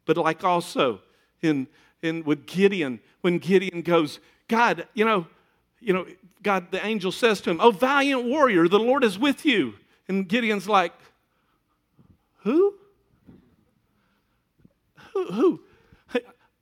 [0.05, 1.01] But like also
[1.41, 1.67] in,
[2.03, 5.27] in with Gideon, when Gideon goes, God, you know,
[5.81, 6.05] you know,
[6.43, 9.77] God, the angel says to him, Oh, valiant warrior, the Lord is with you.
[10.09, 10.93] And Gideon's like,
[12.43, 12.75] Who?
[15.15, 15.33] Who?
[15.33, 15.61] who?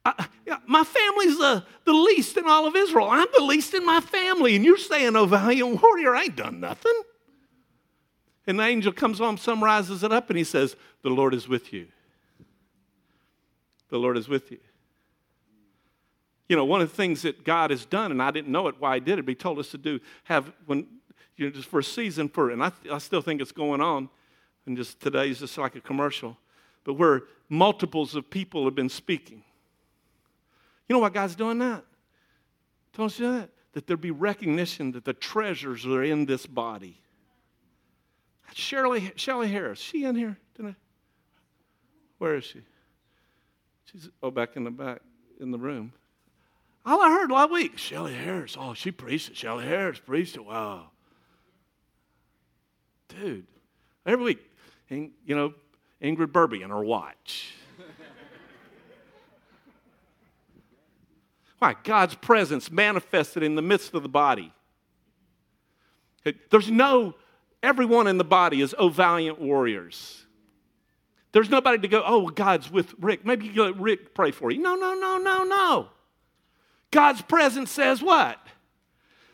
[0.08, 0.26] I,
[0.66, 3.08] my family's the, the least in all of Israel.
[3.10, 4.56] I'm the least in my family.
[4.56, 7.02] And you're saying, Oh, valiant warrior, I ain't done nothing.
[8.46, 11.72] And the angel comes on, summarizes it up, and he says, The Lord is with
[11.72, 11.88] you.
[13.90, 14.58] The Lord is with you.
[16.48, 18.76] You know, one of the things that God has done, and I didn't know it
[18.78, 20.86] why He did it, but He told us to do, have, when,
[21.36, 24.08] you know, just for a season, for, and I, I still think it's going on,
[24.64, 26.38] and just today's just like a commercial,
[26.84, 29.42] but where multiples of people have been speaking.
[30.88, 31.84] You know why God's doing that?
[32.96, 33.50] Don't you that?
[33.72, 37.00] That there be recognition that the treasures are in this body.
[38.54, 40.76] Shirley, Shelley Harris, she in here tonight?
[42.16, 42.62] Where is she?
[43.84, 45.00] She's oh back in the back
[45.38, 45.92] in the room.
[46.84, 48.56] All I heard last week, Shelley Harris.
[48.58, 49.36] Oh, she preached it.
[49.38, 50.44] Harris preached it.
[50.44, 50.90] Wow.
[53.08, 53.46] Dude,
[54.06, 54.38] every week,
[54.88, 55.52] you know,
[56.02, 57.54] Ingrid Burby on her watch.
[61.58, 61.74] Why?
[61.82, 64.52] God's presence manifested in the midst of the body.
[66.50, 67.14] There's no,
[67.62, 70.24] everyone in the body is, oh, valiant warriors.
[71.32, 73.24] There's nobody to go, oh, God's with Rick.
[73.24, 74.60] Maybe you go, Rick, pray for you.
[74.60, 75.88] No, no, no, no, no.
[76.90, 78.38] God's presence says what?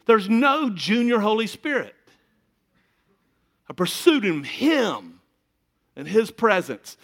[0.06, 1.94] There's no junior Holy Spirit.
[3.68, 5.20] I pursued him, him
[5.96, 6.96] and his presence.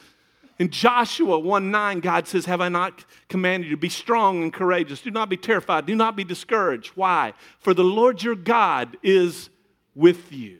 [0.61, 5.01] In Joshua 1 9, God says, Have I not commanded you be strong and courageous?
[5.01, 5.87] Do not be terrified.
[5.87, 6.92] Do not be discouraged.
[6.94, 7.33] Why?
[7.59, 9.49] For the Lord your God is
[9.94, 10.59] with you.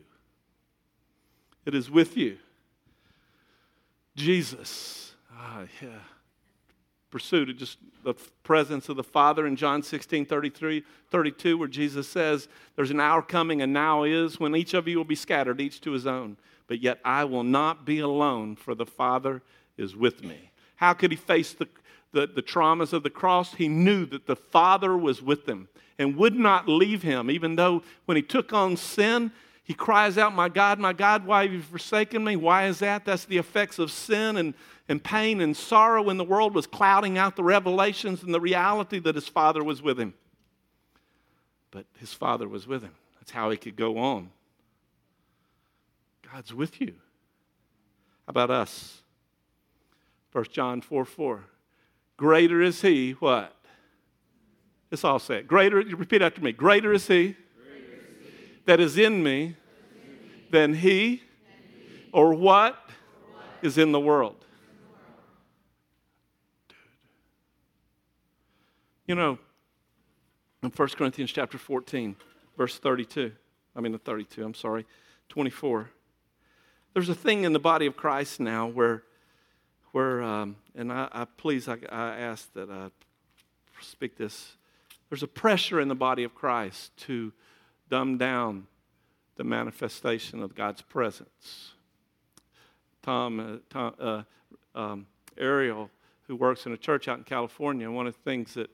[1.67, 2.39] It is with you.
[4.17, 5.13] Jesus.
[5.33, 5.99] Ah, yeah
[7.11, 12.09] pursuit of just the presence of the Father in John 16, 33, 32, where Jesus
[12.09, 15.61] says, There's an hour coming and now is when each of you will be scattered,
[15.61, 16.37] each to his own.
[16.67, 19.43] But yet I will not be alone, for the Father
[19.81, 20.51] is with me.
[20.77, 21.69] How could he face the,
[22.13, 23.55] the, the traumas of the cross?
[23.55, 27.83] He knew that the Father was with him and would not leave him, even though
[28.07, 31.61] when he took on sin, he cries out, My God, my God, why have you
[31.61, 32.37] forsaken me?
[32.37, 33.05] Why is that?
[33.05, 34.55] That's the effects of sin and,
[34.89, 38.99] and pain and sorrow when the world was clouding out the revelations and the reality
[39.01, 40.15] that his father was with him.
[41.71, 42.95] but his father was with him.
[43.21, 44.31] That's how he could go on.
[46.33, 46.95] God's with you.
[48.27, 49.03] How about us?
[50.33, 51.45] 1 John 4 4.
[52.17, 53.57] Greater is he, what?
[54.91, 55.49] Let's all say it.
[55.49, 56.53] Greater, repeat after me.
[56.53, 58.61] Greater is he, Greater is he.
[58.67, 59.57] that is in me
[60.51, 61.23] than he
[62.13, 62.77] or what
[63.63, 64.45] is in the world.
[66.69, 66.77] Dude.
[69.07, 69.39] You know,
[70.63, 72.17] in 1 Corinthians chapter 14,
[72.57, 73.33] verse 32,
[73.75, 74.87] I mean, the 32, I'm sorry,
[75.29, 75.91] 24.
[76.93, 79.05] There's a thing in the body of Christ now where,
[79.93, 82.91] where um, and I, I please, I, I ask that I
[83.81, 84.53] speak this.
[85.09, 87.33] There's a pressure in the body of Christ to
[87.89, 88.67] dumb down
[89.37, 91.73] the manifestation of God's presence.
[93.03, 94.23] Tom, uh, Tom uh,
[94.79, 95.07] um,
[95.39, 95.91] Ariel,
[96.29, 98.71] who works in a church out in California, one of the things that,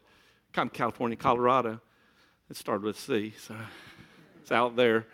[0.52, 1.80] kind of California, Colorado,
[2.50, 3.54] it started with C, so
[4.42, 5.06] it's out there.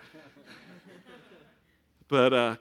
[2.09, 2.57] But uh,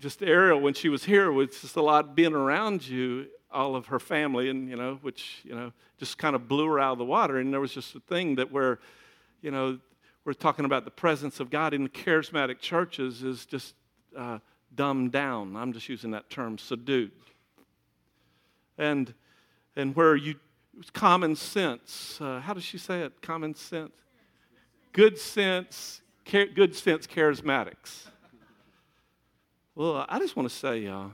[0.00, 3.86] just Ariel, when she was here, was just a lot being around you, all of
[3.86, 6.98] her family, and you know, which you know, just kind of blew her out of
[6.98, 7.38] the water.
[7.38, 8.78] And there was just a thing that where,
[9.42, 9.78] you know,
[10.24, 13.74] we're talking about the presence of God in the charismatic churches is just
[14.16, 14.38] uh,
[14.74, 15.56] dumbed down.
[15.56, 17.12] I'm just using that term, subdued.
[18.76, 19.12] And,
[19.74, 20.36] and where you,
[20.92, 23.22] common sense, uh, how does she say it?
[23.22, 23.92] Common sense?
[24.92, 28.08] Good sense, good sense charismatics.
[29.78, 31.04] Well, I just want to say, uh,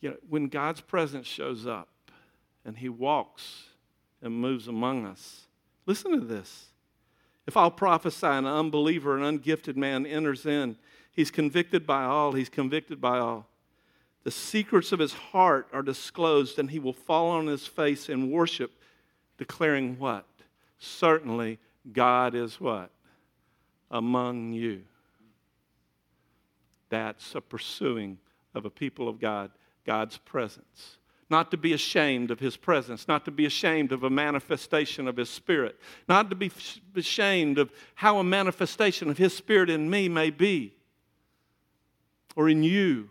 [0.00, 1.90] you know, when God's presence shows up
[2.64, 3.64] and He walks
[4.22, 5.42] and moves among us,
[5.84, 6.68] listen to this.
[7.46, 10.78] If I'll prophesy, an unbeliever, an ungifted man enters in,
[11.12, 13.46] he's convicted by all, he's convicted by all.
[14.24, 18.30] The secrets of his heart are disclosed, and he will fall on his face in
[18.30, 18.70] worship,
[19.36, 20.24] declaring what?
[20.78, 21.58] Certainly,
[21.92, 22.90] God is what?
[23.90, 24.84] Among you.
[26.88, 28.18] That's a pursuing
[28.54, 29.50] of a people of God,
[29.84, 30.98] God's presence
[31.30, 35.16] not to be ashamed of his presence, not to be ashamed of a manifestation of
[35.16, 36.50] his spirit, not to be
[36.96, 40.74] ashamed of how a manifestation of his spirit in me may be
[42.34, 43.10] or in you,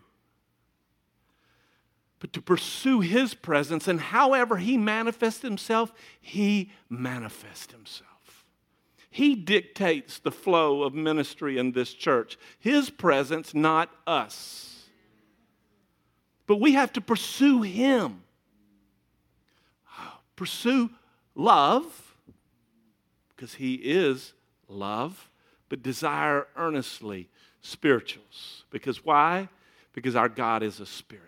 [2.18, 8.07] but to pursue his presence and however he manifests himself, he manifests himself.
[9.10, 12.38] He dictates the flow of ministry in this church.
[12.58, 14.86] His presence, not us.
[16.46, 18.22] But we have to pursue Him.
[20.36, 20.90] Pursue
[21.34, 21.84] love,
[23.34, 24.34] because He is
[24.68, 25.30] love,
[25.68, 27.28] but desire earnestly
[27.60, 28.64] spirituals.
[28.70, 29.48] Because why?
[29.92, 31.24] Because our God is a spirit.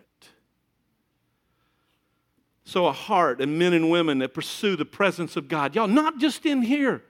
[2.63, 5.75] So, a heart and men and women that pursue the presence of God.
[5.75, 7.03] Y'all, not just in here,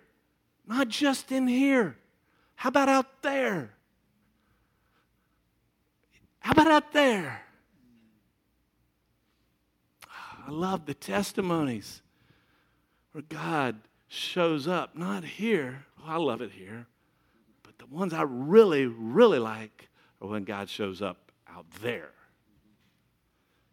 [0.72, 1.98] not just in here.
[2.56, 3.72] How about out there?
[6.40, 7.42] How about out there?
[10.08, 12.02] Ah, I love the testimonies
[13.12, 15.86] where God shows up, not here.
[16.00, 16.88] Oh, I love it here.
[17.64, 19.90] But the ones I really, really like
[20.22, 22.12] are when God shows up out there.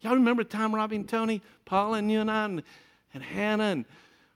[0.01, 2.63] Y'all remember the time Robbie and Tony, Paul and you and I and,
[3.13, 3.85] and Hannah and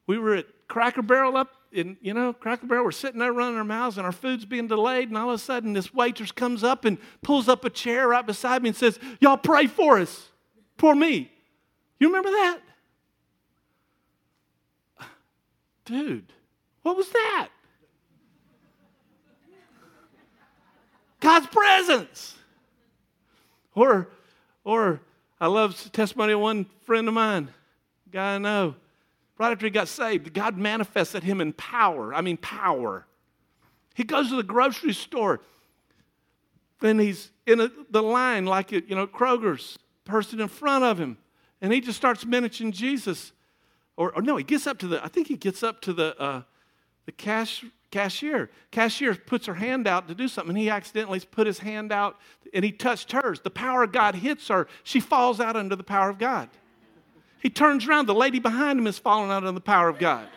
[0.07, 3.57] we were at Cracker Barrel up in, you know, Cracker Barrel, we're sitting there running
[3.57, 6.63] our mouths and our food's being delayed, and all of a sudden this waitress comes
[6.63, 10.29] up and pulls up a chair right beside me and says, Y'all pray for us.
[10.77, 11.31] For me.
[11.99, 12.59] You remember that?
[15.85, 16.31] Dude,
[16.81, 17.49] what was that?
[21.19, 22.35] God's presence.
[23.75, 24.09] Or,
[24.63, 25.01] or
[25.39, 27.49] I love testimony of one friend of mine,
[28.11, 28.75] guy I know.
[29.37, 32.13] Right after he got saved, God manifested him in power.
[32.13, 33.05] I mean, power.
[33.95, 35.41] He goes to the grocery store,
[36.81, 40.99] and he's in a, the line like it, you know, Kroger's person in front of
[40.99, 41.17] him
[41.63, 43.31] and he just starts mentioning Jesus.
[43.95, 46.15] Or, or no, he gets up to the, I think he gets up to the,
[46.21, 46.41] uh,
[47.05, 48.51] the cash, cashier.
[48.69, 52.19] Cashier puts her hand out to do something, and he accidentally put his hand out
[52.53, 53.39] and he touched hers.
[53.39, 54.67] The power of God hits her.
[54.83, 56.49] She falls out under the power of God.
[57.43, 58.07] He turns around.
[58.07, 60.27] The lady behind him is falling out of the power of God.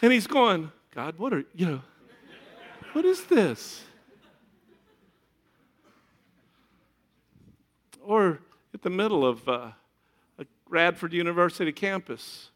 [0.00, 1.82] And he's going, God, what are, you know,
[2.94, 3.84] what is this?
[8.02, 8.40] Or
[8.74, 9.70] at the middle of, uh,
[10.66, 12.48] Radford University campus.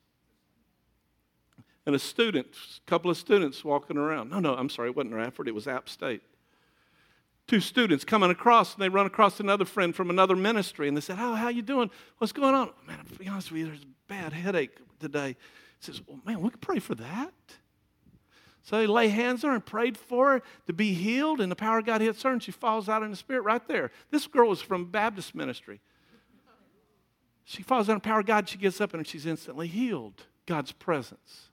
[1.84, 2.48] And a student,
[2.84, 4.30] a couple of students walking around.
[4.30, 6.22] No, no, I'm sorry, it wasn't Radford, it was App State.
[7.46, 11.00] Two students coming across, and they run across another friend from another ministry, and they
[11.00, 11.90] said, "How how you doing?
[12.18, 15.36] What's going on?" Man, to be honest with you, there's a bad headache today.
[15.78, 17.34] He says, "Well, man, we can pray for that."
[18.62, 21.56] So they lay hands on her and prayed for her to be healed, and the
[21.56, 23.92] power of God hits her, and she falls out in the spirit right there.
[24.10, 25.80] This girl was from Baptist ministry.
[27.44, 30.26] She falls out in the power of God, she gets up and she's instantly healed.
[30.46, 31.50] God's presence.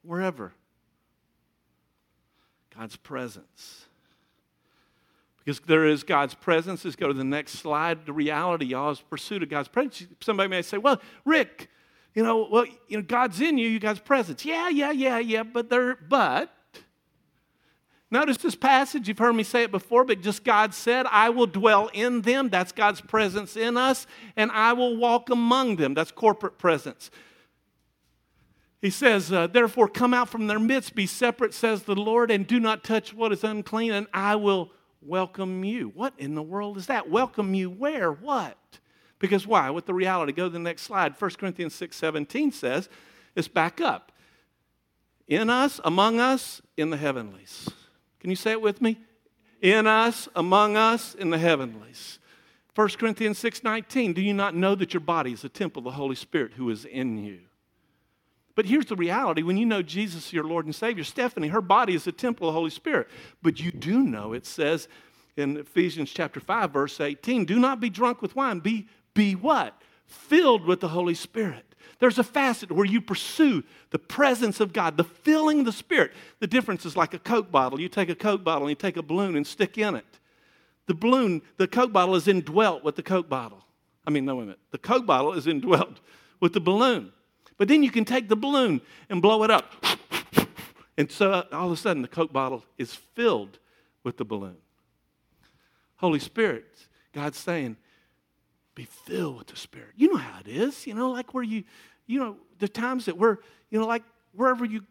[0.00, 0.54] Wherever.
[2.74, 3.87] God's presence.
[5.48, 6.84] Because there is God's presence.
[6.84, 8.04] Let's go to the next slide.
[8.04, 10.06] The reality, y'all, is pursuit of God's presence.
[10.20, 11.70] Somebody may say, well, Rick,
[12.12, 14.44] you know, well, you know, God's in you, you God's presence.
[14.44, 16.54] Yeah, yeah, yeah, yeah, but there, but
[18.10, 21.46] notice this passage, you've heard me say it before, but just God said, I will
[21.46, 22.50] dwell in them.
[22.50, 25.94] That's God's presence in us, and I will walk among them.
[25.94, 27.10] That's corporate presence.
[28.82, 32.46] He says, uh, Therefore, come out from their midst, be separate, says the Lord, and
[32.46, 35.88] do not touch what is unclean, and I will welcome you.
[35.94, 37.08] What in the world is that?
[37.08, 38.12] Welcome you where?
[38.12, 38.56] What?
[39.18, 39.70] Because why?
[39.70, 41.14] With the reality, go to the next slide.
[41.18, 42.88] 1 Corinthians 6 17 says,
[43.34, 44.12] it's back up.
[45.26, 47.68] In us, among us, in the heavenlies.
[48.20, 48.98] Can you say it with me?
[49.60, 52.18] In us, among us, in the heavenlies.
[52.74, 55.84] 1 Corinthians 6 19, do you not know that your body is a temple of
[55.84, 57.40] the Holy Spirit who is in you?
[58.58, 61.94] But here's the reality when you know Jesus, your Lord and Savior, Stephanie, her body
[61.94, 63.06] is a temple of the Holy Spirit.
[63.40, 64.88] But you do know it says
[65.36, 69.80] in Ephesians chapter 5, verse 18, do not be drunk with wine, be be what?
[70.06, 71.72] Filled with the Holy Spirit.
[72.00, 76.10] There's a facet where you pursue the presence of God, the filling of the Spirit.
[76.40, 77.80] The difference is like a Coke bottle.
[77.80, 80.18] You take a Coke bottle and you take a balloon and stick in it.
[80.86, 83.64] The balloon, the Coke bottle is indwelt with the Coke bottle.
[84.04, 84.60] I mean, no, wait a minute.
[84.72, 86.00] The Coke bottle is indwelt
[86.40, 87.12] with the balloon.
[87.58, 88.80] But then you can take the balloon
[89.10, 89.84] and blow it up.
[90.96, 93.58] And so all of a sudden, the Coke bottle is filled
[94.02, 94.56] with the balloon.
[95.96, 96.64] Holy Spirit,
[97.12, 97.76] God's saying,
[98.74, 99.90] be filled with the Spirit.
[99.96, 101.64] You know how it is, you know, like where you,
[102.06, 103.38] you know, the times that we're,
[103.70, 104.82] you know, like wherever you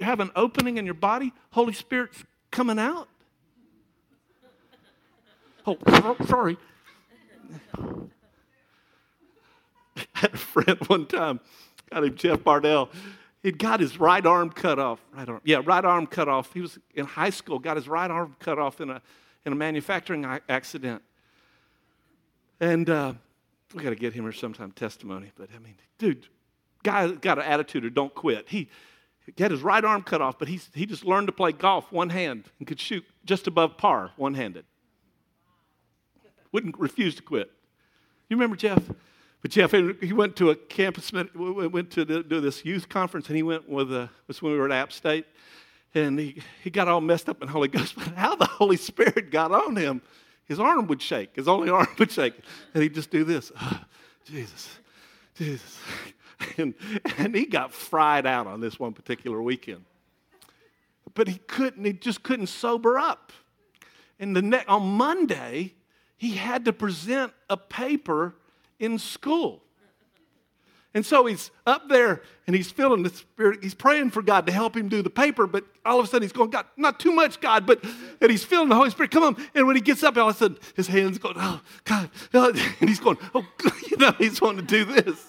[0.00, 3.08] have an opening in your body, Holy Spirit's coming out.
[5.66, 6.58] Oh, sorry.
[10.14, 11.40] I had a friend one time,
[11.90, 12.90] got him Jeff Bardell.
[13.42, 15.00] He'd got his right arm cut off.
[15.14, 16.52] Right arm, yeah, right arm cut off.
[16.52, 19.00] He was in high school, got his right arm cut off in a
[19.44, 21.02] in a manufacturing accident.
[22.60, 23.14] And uh,
[23.74, 25.30] we got to get him or sometime testimony.
[25.36, 26.26] But I mean, dude,
[26.82, 28.48] guy got an attitude or don't quit.
[28.48, 28.68] He,
[29.24, 31.90] he had his right arm cut off, but he, he just learned to play golf
[31.92, 34.64] one hand and could shoot just above par one handed.
[36.52, 37.50] Wouldn't refuse to quit.
[38.28, 38.82] You remember Jeff?
[39.46, 43.44] But Jeff, he went to a campus, went to do this youth conference, and he
[43.44, 45.24] went with, a, was when we were at App State,
[45.94, 47.94] and he, he got all messed up in Holy Ghost.
[47.94, 50.02] But how the Holy Spirit got on him
[50.46, 52.34] his arm would shake, his only arm would shake.
[52.74, 53.80] And he'd just do this oh,
[54.24, 54.80] Jesus,
[55.36, 55.78] Jesus.
[56.58, 56.74] And,
[57.16, 59.84] and he got fried out on this one particular weekend.
[61.14, 63.30] But he couldn't, he just couldn't sober up.
[64.18, 65.74] And the ne- on Monday,
[66.16, 68.34] he had to present a paper
[68.78, 69.62] in school.
[70.96, 73.62] And so he's up there and he's feeling the Spirit.
[73.62, 76.22] He's praying for God to help him do the paper, but all of a sudden
[76.22, 77.84] he's going, God, not too much, God, but
[78.22, 79.10] and he's feeling the Holy Spirit.
[79.10, 79.36] Come on.
[79.54, 82.08] And when he gets up, all of a sudden his hands going, oh, God.
[82.32, 82.48] Oh,
[82.80, 83.46] and he's going, oh,
[83.90, 85.22] you know, he's wanting to do this.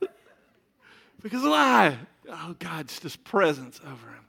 [1.22, 1.98] because why?
[2.28, 4.26] Oh, God's just presence over him.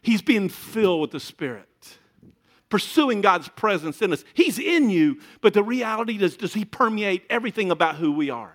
[0.00, 1.68] He's being filled with the Spirit
[2.68, 4.24] pursuing God's presence in us.
[4.34, 8.54] He's in you, but the reality is, does He permeate everything about who we are?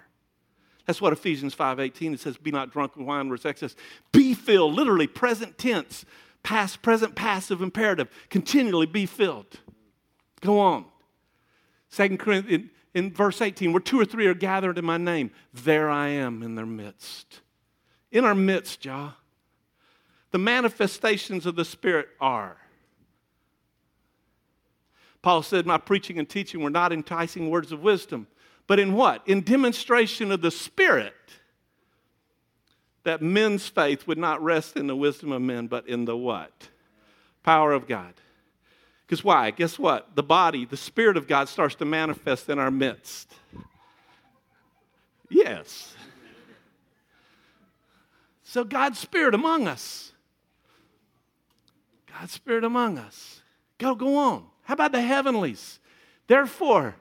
[0.85, 3.75] That's what Ephesians 5:18 it says, "Be not drunk with wine, where excess.
[4.11, 6.03] Be filled." Literally, present tense,
[6.41, 8.09] past, present, passive, imperative.
[8.29, 9.59] Continually be filled.
[10.41, 10.85] Go on.
[11.89, 15.89] Second Corinthians in, verse 18, where two or three are gathered in my name, there
[15.89, 17.41] I am in their midst.
[18.11, 19.15] In our midst, Jah.
[20.31, 22.57] The manifestations of the Spirit are
[25.21, 28.27] Paul said, My preaching and teaching were not enticing words of wisdom,
[28.67, 29.27] but in what?
[29.27, 31.13] In demonstration of the Spirit,
[33.03, 36.69] that men's faith would not rest in the wisdom of men, but in the what?
[37.43, 38.13] Power of God.
[39.05, 39.51] Because why?
[39.51, 40.15] Guess what?
[40.15, 43.33] The body, the Spirit of God starts to manifest in our midst.
[45.29, 45.95] Yes.
[48.43, 50.11] So God's Spirit among us.
[52.07, 53.41] God's Spirit among us.
[53.79, 54.45] Go, go on.
[54.69, 55.79] How about the heavenlies?
[56.27, 56.93] Therefore,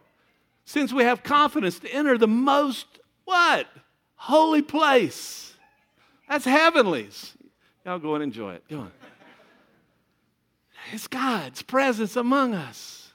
[0.64, 2.86] since we have confidence to enter the most
[3.26, 3.66] what?
[4.14, 5.52] Holy place.
[6.30, 7.34] That's heavenlies.
[7.84, 8.64] Y'all go and enjoy it.
[8.70, 8.92] Go on.
[10.92, 13.10] It's God's presence among us.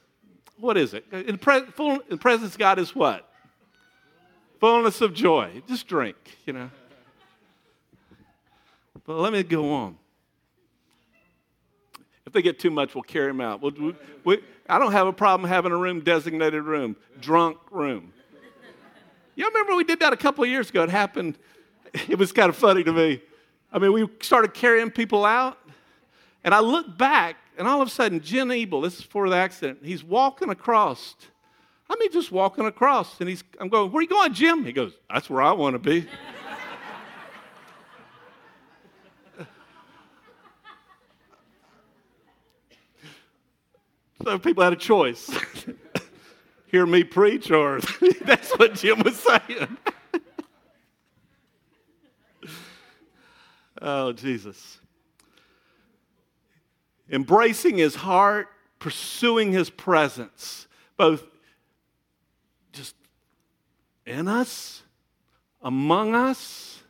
[0.60, 1.06] What is it?
[1.12, 3.28] In, pre- full, in presence of God is what?
[4.60, 5.64] Fullness of joy.
[5.68, 6.70] Just drink, you know.
[9.04, 9.98] But let me go on.
[12.34, 13.62] If they get too much, we'll carry them out.
[13.62, 18.12] We'll, we, we, I don't have a problem having a room designated room, drunk room.
[19.36, 20.82] Y'all remember we did that a couple of years ago?
[20.82, 21.38] It happened.
[22.10, 23.22] It was kind of funny to me.
[23.72, 25.60] I mean, we started carrying people out,
[26.44, 29.36] and I looked back, and all of a sudden, Jim Ebel, this is before the
[29.36, 31.16] accident, he's walking across.
[31.88, 34.66] I mean, just walking across, and he's, I'm going, where are you going, Jim?
[34.66, 36.08] He goes, that's where I want to be.
[44.24, 45.30] So people had a choice.
[46.68, 47.80] Hear me preach, or
[48.22, 49.78] that's what Jim was saying.
[53.82, 54.80] oh, Jesus
[57.14, 58.48] embracing his heart,
[58.80, 60.68] pursuing his presence,
[60.98, 61.24] both
[62.72, 62.96] just
[64.06, 64.82] in us,
[65.62, 66.82] among us.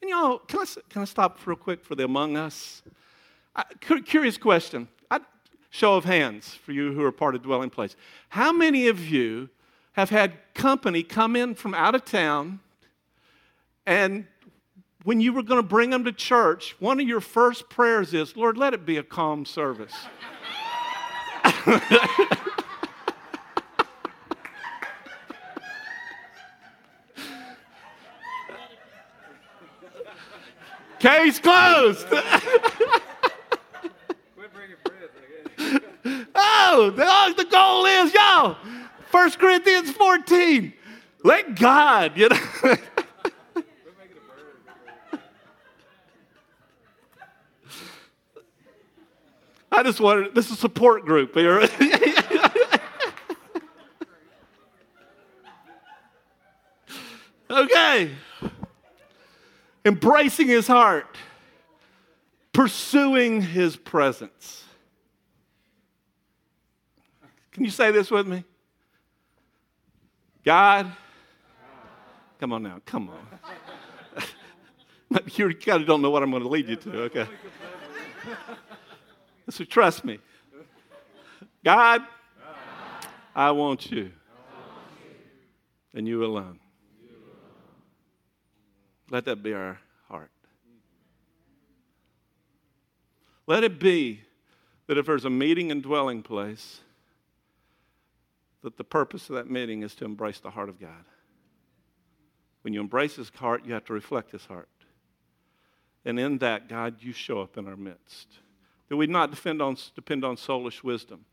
[0.00, 2.82] And y'all, can I, can I stop real quick for the among us?
[3.54, 4.88] Uh, I, curious question.
[5.74, 7.96] Show of hands for you who are part of Dwelling Place.
[8.28, 9.48] How many of you
[9.94, 12.60] have had company come in from out of town
[13.86, 14.26] and
[15.04, 18.36] when you were going to bring them to church, one of your first prayers is,
[18.36, 19.94] Lord, let it be a calm service.
[31.00, 32.06] Case closed.
[36.72, 38.56] the, uh, the goal is, y'all,
[39.10, 40.72] 1 Corinthians 14.
[41.24, 42.36] Let God, you know.
[49.70, 51.60] I just wanted, this is a support group here.
[57.50, 58.10] okay.
[59.84, 61.16] Embracing his heart,
[62.52, 64.64] pursuing his presence.
[67.52, 68.44] Can you say this with me?
[70.44, 70.90] God,
[72.40, 74.24] come on now, come on.
[75.34, 77.26] you kind of don't know what I'm going to lead you to, okay?
[79.50, 80.18] So trust me.
[81.64, 82.02] God,
[83.34, 84.10] I want you.
[85.94, 86.58] And you alone.
[89.10, 89.78] Let that be our
[90.08, 90.30] heart.
[93.46, 94.22] Let it be
[94.86, 96.80] that if there's a meeting and dwelling place,
[98.62, 101.04] that the purpose of that meeting is to embrace the heart of God.
[102.62, 104.68] When you embrace his heart, you have to reflect his heart.
[106.04, 108.38] And in that, God, you show up in our midst
[108.92, 111.24] that we not depend on, depend on soulish wisdom,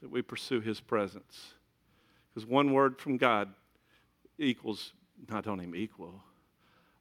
[0.00, 1.52] that we pursue His presence.
[2.32, 3.52] Because one word from God
[4.38, 4.94] equals,
[5.28, 6.22] not don't even equal,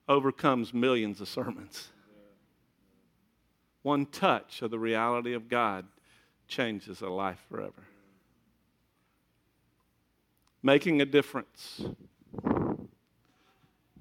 [0.10, 1.92] overcomes millions of sermons.
[3.84, 5.86] One touch of the reality of God
[6.50, 7.86] changes a life forever.
[10.64, 11.82] Making a difference.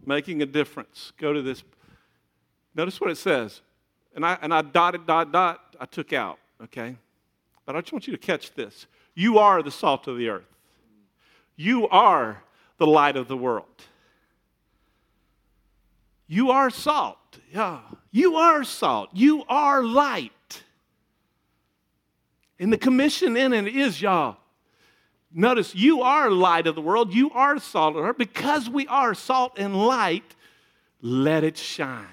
[0.05, 1.13] Making a difference.
[1.17, 1.63] Go to this.
[2.75, 3.63] Notice what it says
[4.15, 6.97] and I, and I dotted, dot, dot, I took out, okay?
[7.65, 8.87] But I just want you to catch this.
[9.15, 10.45] You are the salt of the earth,
[11.57, 12.43] you are
[12.79, 13.67] the light of the world.
[16.27, 17.19] You are salt.
[17.53, 17.81] Yeah.
[18.13, 19.11] You are salt.
[19.13, 20.63] You are light.
[22.61, 24.37] And the commission in it is, y'all.
[25.33, 27.15] Notice, you are light of the world.
[27.15, 28.19] You are salt of the earth.
[28.19, 30.35] Because we are salt and light,
[31.01, 32.07] let it shine.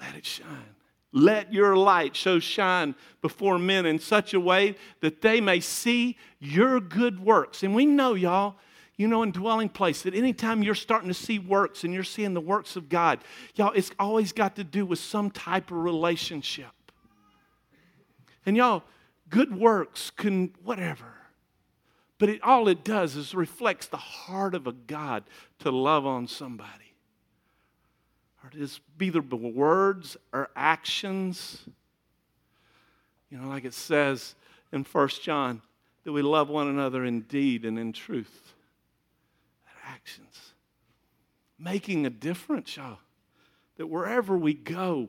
[0.00, 0.74] Let it shine.
[1.12, 6.16] Let your light so shine before men in such a way that they may see
[6.38, 7.62] your good works.
[7.62, 8.56] And we know, y'all,
[8.96, 12.34] you know, in dwelling place, that anytime you're starting to see works and you're seeing
[12.34, 13.18] the works of God,
[13.54, 16.70] y'all, it's always got to do with some type of relationship.
[18.46, 18.84] And y'all,
[19.30, 21.14] good works can whatever.
[22.18, 25.24] But it, all it does is reflects the heart of a God
[25.60, 26.90] to love on somebody
[28.42, 31.62] or just be the words or actions.
[33.30, 34.34] You know, like it says
[34.72, 35.62] in First John,
[36.04, 38.54] that we love one another in deed and in truth.
[39.86, 40.52] actions.
[41.58, 42.98] Making a difference, y'all.
[43.76, 45.08] That wherever we go,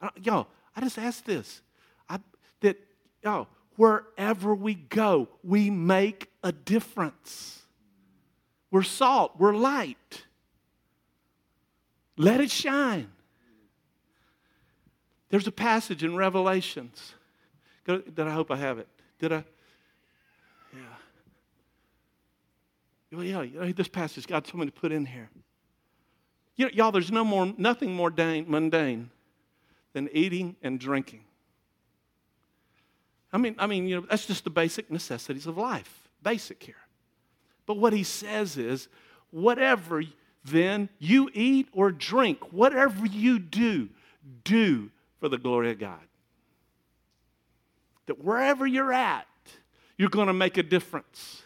[0.00, 1.62] uh, y'all, I just ask this.
[3.22, 7.62] Y'all, wherever we go, we make a difference.
[8.70, 10.24] We're salt, we're light.
[12.16, 13.10] Let it shine.
[15.28, 17.14] There's a passage in Revelations.
[17.86, 18.88] Did I hope I have it?
[19.18, 19.44] Did I?
[20.72, 20.80] Yeah.
[23.12, 25.30] Well, yeah, this passage God told me to put in here.
[26.56, 29.10] You know, y'all, there's no more, nothing more mundane
[29.94, 31.24] than eating and drinking.
[33.32, 36.08] I mean, I mean, you know, that's just the basic necessities of life.
[36.22, 36.74] Basic here.
[37.66, 38.88] But what he says is,
[39.30, 40.02] whatever
[40.44, 43.88] then you eat or drink, whatever you do,
[44.44, 46.00] do for the glory of God.
[48.06, 49.26] That wherever you're at,
[49.96, 51.42] you're going to make a difference.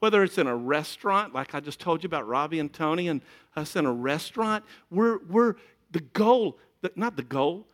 [0.00, 3.20] Whether it's in a restaurant, like I just told you about Robbie and Tony and
[3.56, 5.54] us in a restaurant, we're, we're
[5.90, 6.58] the goal,
[6.96, 7.66] not the goal,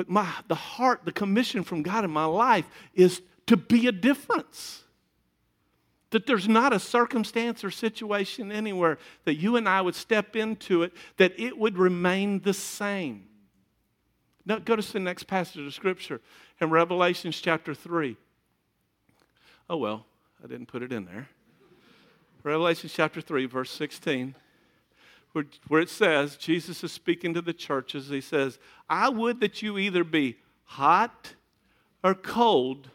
[0.00, 3.92] but my, the heart, the commission from God in my life is to be a
[3.92, 4.82] difference.
[6.08, 8.96] That there's not a circumstance or situation anywhere
[9.26, 13.26] that you and I would step into it, that it would remain the same.
[14.46, 16.22] Now, go to the next passage of Scripture
[16.62, 18.16] in Revelations chapter 3.
[19.68, 20.06] Oh, well,
[20.42, 21.28] I didn't put it in there.
[22.42, 24.34] Revelation chapter 3, verse 16,
[25.32, 28.08] where, where it says, Jesus is speaking to the churches.
[28.08, 28.58] He says,
[28.88, 31.34] I would that you either be hot
[32.02, 32.88] or cold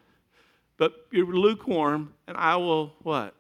[0.78, 3.34] but you're lukewarm, and I will what?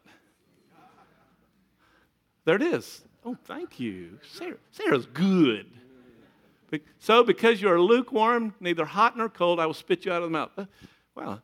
[2.45, 3.01] There it is.
[3.25, 4.19] Oh, thank you.
[4.33, 5.67] Sarah, Sarah's good.
[6.99, 10.23] So, because you are lukewarm, neither hot nor cold, I will spit you out of
[10.23, 10.51] the mouth.
[10.57, 10.65] Uh,
[11.15, 11.41] well,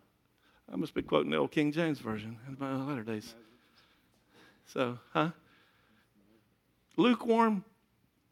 [0.71, 3.33] I must be quoting the old King James Version in my latter days.
[4.65, 5.29] So, huh?
[6.97, 7.63] Lukewarm,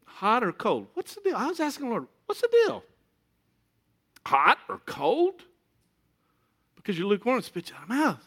[0.04, 0.88] hot or cold?
[0.94, 1.36] What's the deal?
[1.36, 2.84] I was asking Lord, what's the deal?
[4.26, 5.42] Hot or cold?
[6.82, 8.26] because you're lukewarm, spit you out of mouth.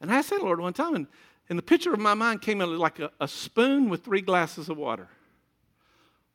[0.00, 1.06] And I said, Lord, one time, and,
[1.48, 4.68] and the picture of my mind came out like a, a spoon with three glasses
[4.68, 5.08] of water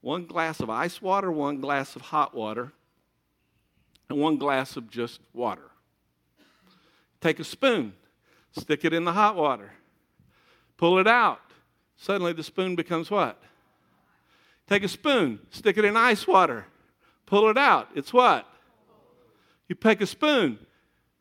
[0.02, 2.72] one glass of ice water, one glass of hot water,
[4.10, 5.72] and one glass of just water.
[7.20, 7.94] Take a spoon,
[8.58, 9.72] stick it in the hot water,
[10.78, 11.42] pull it out.
[12.02, 13.42] Suddenly the spoon becomes what?
[14.68, 16.66] Take a spoon, stick it in ice water,
[17.26, 17.90] pull it out.
[17.94, 18.48] It's what?
[19.68, 20.60] You take a spoon,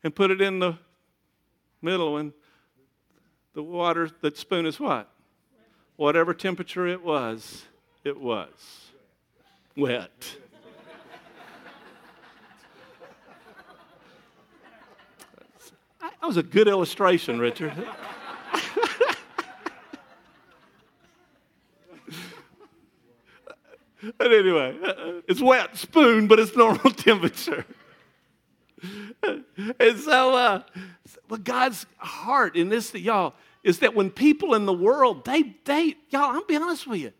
[0.03, 0.77] and put it in the
[1.81, 2.31] middle and
[3.53, 5.09] the water, that spoon is what?
[5.97, 7.65] Whatever temperature it was,
[8.03, 8.47] it was
[9.75, 10.37] wet.
[16.21, 17.73] That was a good illustration, Richard.
[24.17, 24.75] But anyway,
[25.27, 27.65] it's wet spoon, but it's normal temperature.
[29.23, 30.61] and so, uh,
[31.27, 33.33] but God's heart in this, y'all,
[33.63, 37.13] is that when people in the world, they, they, y'all, I'm be honest with you,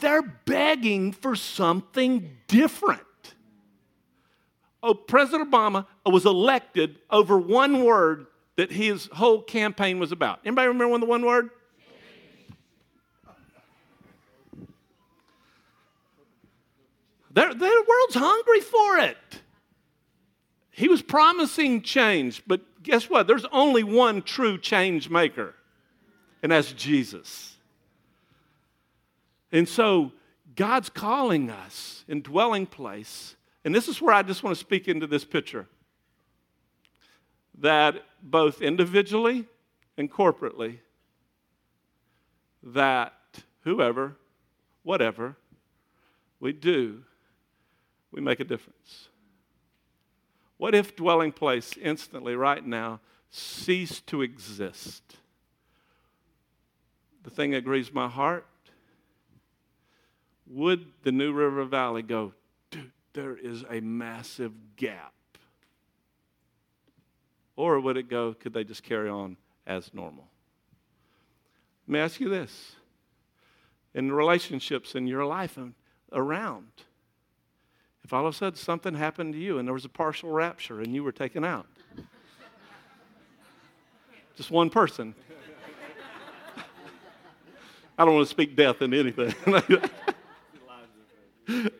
[0.00, 3.00] they're begging for something different.
[4.82, 10.40] Oh, President Obama was elected over one word that his whole campaign was about.
[10.44, 11.50] Anybody remember when the one word?
[17.32, 19.16] The world's hungry for it.
[20.70, 23.26] He was promising change, but guess what?
[23.26, 25.54] There's only one true change maker,
[26.42, 27.56] and that's Jesus.
[29.50, 30.12] And so
[30.56, 34.88] God's calling us in dwelling place, and this is where I just want to speak
[34.88, 35.68] into this picture
[37.58, 39.46] that both individually
[39.96, 40.78] and corporately,
[42.62, 43.12] that
[43.60, 44.16] whoever,
[44.82, 45.36] whatever
[46.40, 47.04] we do,
[48.12, 49.08] we make a difference.
[50.58, 53.00] What if dwelling place instantly, right now,
[53.30, 55.16] ceased to exist?
[57.24, 58.46] The thing that grieves my heart
[60.46, 62.34] would the New River Valley go,
[63.14, 65.14] there is a massive gap?
[67.56, 69.36] Or would it go, could they just carry on
[69.66, 70.28] as normal?
[71.86, 72.72] Let me ask you this
[73.94, 75.74] in relationships in your life and
[76.12, 76.68] around,
[78.04, 80.80] if all of a sudden something happened to you and there was a partial rapture
[80.80, 81.66] and you were taken out,
[84.36, 85.14] just one person.
[87.98, 89.34] I don't want to speak death into anything.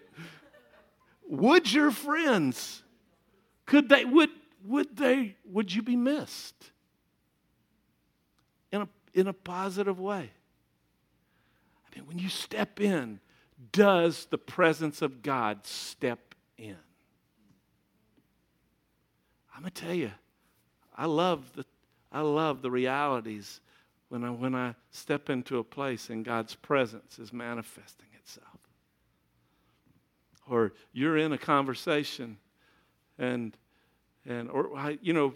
[1.29, 2.83] would your friends,
[3.67, 4.31] could they, would,
[4.65, 6.71] would they, would you be missed
[8.71, 10.31] in a, in a positive way?
[11.87, 13.19] I mean, when you step in
[13.71, 16.77] does the presence of God step in?
[19.55, 20.11] I'm going to tell you,
[20.97, 21.65] I love the,
[22.11, 23.61] I love the realities
[24.09, 28.49] when I, when I step into a place and God's presence is manifesting itself.
[30.49, 32.39] Or you're in a conversation
[33.19, 33.57] and,
[34.27, 35.35] and or, I, you know,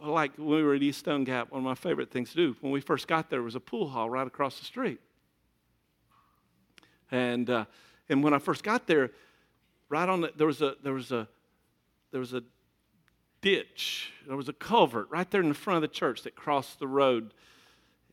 [0.00, 2.56] like when we were at East Stone Gap, one of my favorite things to do,
[2.60, 5.00] when we first got there was a pool hall right across the street.
[7.10, 7.64] And, uh,
[8.08, 9.10] and when I first got there,
[9.88, 11.28] right on the, there was a, there was a,
[12.10, 12.42] there was a
[13.40, 16.78] ditch, there was a culvert right there in the front of the church that crossed
[16.78, 17.34] the road.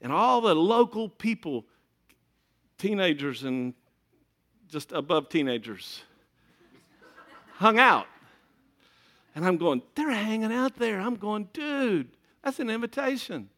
[0.01, 1.65] And all the local people,
[2.77, 3.73] teenagers and
[4.67, 6.03] just above teenagers,
[7.53, 8.07] hung out.
[9.35, 10.99] And I'm going, they're hanging out there.
[10.99, 12.09] I'm going, dude,
[12.43, 13.49] that's an invitation.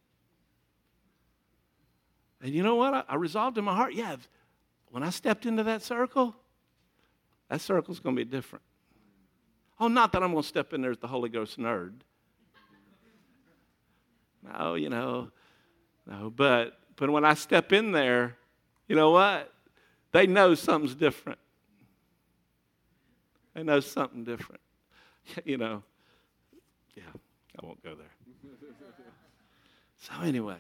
[2.42, 2.94] And you know what?
[2.94, 4.18] I, I resolved in my heart, yeah,
[4.94, 6.36] when I stepped into that circle,
[7.50, 8.62] that circle's going to be different.
[9.80, 11.94] Oh, not that I'm going to step in there as the Holy Ghost nerd.
[14.44, 15.32] No, you know,
[16.06, 18.38] no, but but when I step in there,
[18.88, 19.52] you know what?
[20.12, 21.40] They know something's different.
[23.56, 24.62] They know something different.
[25.46, 25.82] You know,
[26.96, 27.04] yeah,
[27.60, 28.12] I won't go there.
[29.98, 30.58] So anyway,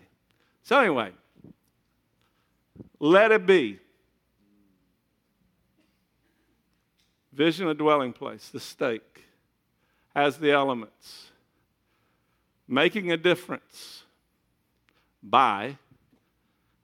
[0.63, 1.11] so anyway,
[2.99, 3.81] let it be.
[7.33, 9.23] Vision of dwelling place, the stake,
[10.15, 11.31] has the elements.
[12.67, 14.03] Making a difference
[15.21, 15.77] by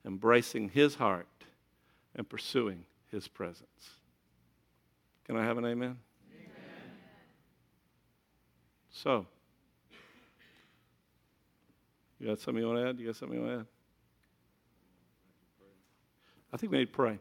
[0.06, 1.28] embracing His heart
[2.16, 3.92] and pursuing His presence.
[5.26, 5.76] Can I have an amen?
[5.86, 5.98] amen.
[8.90, 9.28] So,
[12.20, 13.00] you got something you want to add?
[13.00, 13.68] You got something you want to add?
[16.52, 17.20] I think we need to pray.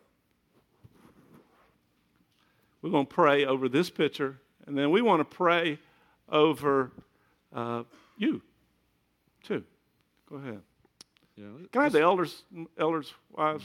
[2.83, 5.79] We're going to pray over this picture, and then we want to pray
[6.29, 6.93] over
[7.53, 7.83] uh,
[8.17, 8.43] you,
[9.43, 9.65] too.
[10.29, 10.61] Go ahead.
[11.37, 12.43] Yeah, Can I have the elders,
[12.79, 13.65] elders, wives,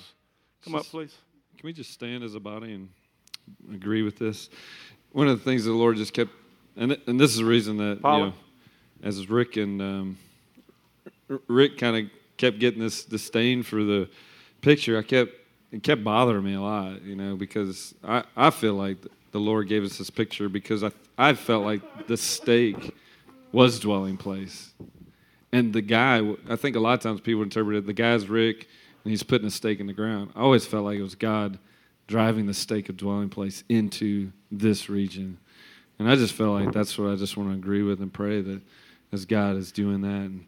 [0.64, 1.16] come up, please?
[1.57, 2.89] Can we just stand as a body and
[3.74, 4.49] agree with this?
[5.11, 6.32] One of the things the Lord just kept,
[6.76, 8.34] and and this is the reason that you know,
[9.03, 10.18] as Rick and um,
[11.47, 14.09] Rick kind of kept getting this disdain for the
[14.61, 14.97] picture.
[14.97, 15.32] I kept
[15.74, 18.97] it kept bothering me a lot, you know, because I, I feel like
[19.32, 22.95] the Lord gave us this picture because I, I felt like the stake
[23.51, 24.71] was dwelling place.
[25.51, 28.67] And the guy, I think a lot of times people interpret it, the guy's Rick
[29.03, 30.32] and he's putting a stake in the ground.
[30.36, 31.57] I always felt like it was God
[32.05, 35.39] driving the stake of dwelling place into this region.
[35.97, 38.41] And I just felt like that's what I just want to agree with and pray
[38.41, 38.61] that
[39.11, 40.07] as God is doing that.
[40.07, 40.45] And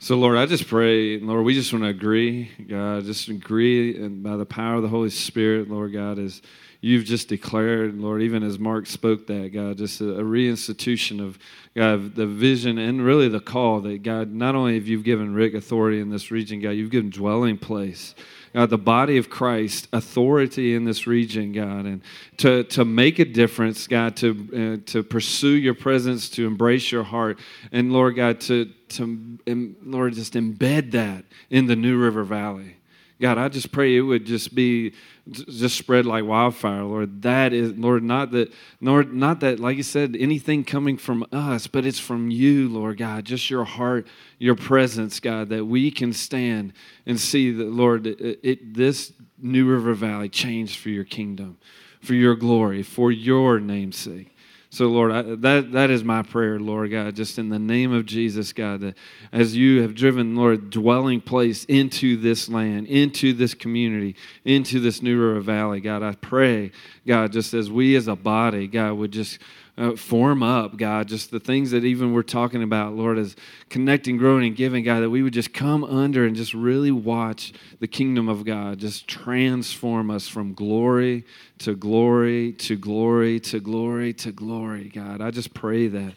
[0.00, 4.22] so, Lord, I just pray, Lord, we just want to agree, God, just agree and
[4.22, 6.40] by the power of the Holy Spirit, Lord God, as
[6.80, 11.38] you've just declared, Lord, even as Mark spoke that, God, just a, a reinstitution of,
[11.74, 15.54] God, the vision and really the call that, God, not only have you given Rick
[15.54, 18.14] authority in this region, God, you've given dwelling place.
[18.54, 22.02] God, the body of Christ, authority in this region, God, and
[22.38, 27.02] to, to make a difference, God, to, uh, to pursue your presence, to embrace your
[27.02, 27.38] heart,
[27.72, 29.38] and Lord God, to, to
[29.84, 32.77] Lord, just embed that in the New River Valley.
[33.20, 34.92] God, I just pray it would just be
[35.30, 37.22] just spread like wildfire, Lord.
[37.22, 41.66] That is, Lord, not that, Lord, not that, like you said, anything coming from us,
[41.66, 43.24] but it's from you, Lord God.
[43.24, 44.06] Just your heart,
[44.38, 46.72] your presence, God, that we can stand
[47.06, 51.58] and see that, Lord, it, it, this New River Valley changed for your kingdom,
[52.00, 54.34] for your glory, for your name's sake.
[54.70, 58.04] So, Lord, I, that, that is my prayer, Lord God, just in the name of
[58.04, 58.96] Jesus, God, that
[59.32, 64.14] as you have driven, Lord, dwelling place into this land, into this community,
[64.44, 66.72] into this New River Valley, God, I pray,
[67.06, 69.38] God, just as we as a body, God, would just
[69.78, 73.36] uh, form up, God, just the things that even we're talking about, Lord, as
[73.70, 77.52] connecting, growing, and giving, God, that we would just come under and just really watch
[77.78, 81.24] the kingdom of God just transform us from glory
[81.58, 85.20] to glory to glory to glory to glory, God.
[85.20, 86.14] I just pray that.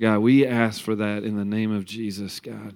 [0.00, 2.74] God, we ask for that in the name of Jesus, God.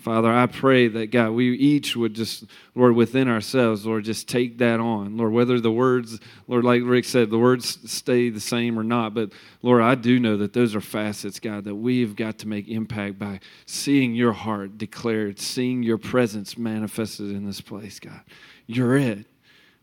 [0.00, 2.44] Father, I pray that, God, we each would just,
[2.74, 5.18] Lord, within ourselves, Lord, just take that on.
[5.18, 9.12] Lord, whether the words, Lord, like Rick said, the words stay the same or not,
[9.12, 9.32] but
[9.62, 13.18] Lord, I do know that those are facets, God, that we've got to make impact
[13.18, 18.22] by seeing your heart declared, seeing your presence manifested in this place, God.
[18.66, 19.26] You're it.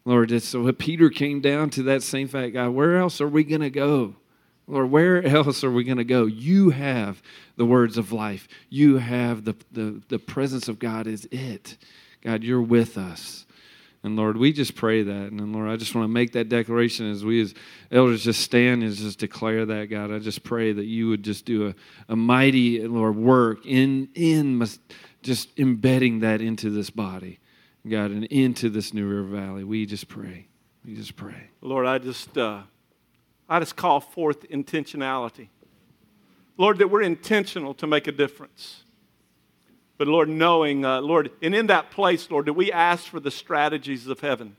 [0.03, 3.61] Lord, so Peter came down to that same fact, God, where else are we going
[3.61, 4.15] to go?
[4.68, 6.26] Lord, where else are we going to go?
[6.26, 7.22] You have
[7.55, 8.47] the words of life.
[8.70, 11.78] You have the, the, the presence of God is it.
[12.22, 13.45] God, you're with us.
[14.03, 15.32] And Lord, we just pray that.
[15.32, 17.53] And Lord, I just want to make that declaration as we as
[17.91, 20.11] elders just stand and just declare that, God.
[20.11, 21.76] I just pray that you would just do a,
[22.09, 24.65] a mighty, Lord, work in, in
[25.24, 27.39] just embedding that into this body,
[27.88, 29.63] God, and into this New River Valley.
[29.63, 30.47] We just pray.
[30.86, 31.49] We just pray.
[31.61, 32.38] Lord, I just.
[32.38, 32.61] Uh
[33.49, 35.47] I just call forth intentionality.
[36.57, 38.83] Lord, that we're intentional to make a difference.
[39.97, 43.31] But Lord, knowing, uh, Lord, and in that place, Lord, that we ask for the
[43.31, 44.55] strategies of heaven.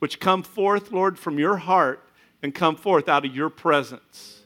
[0.00, 2.02] which come forth, Lord, from your heart
[2.42, 4.42] and come forth out of your presence.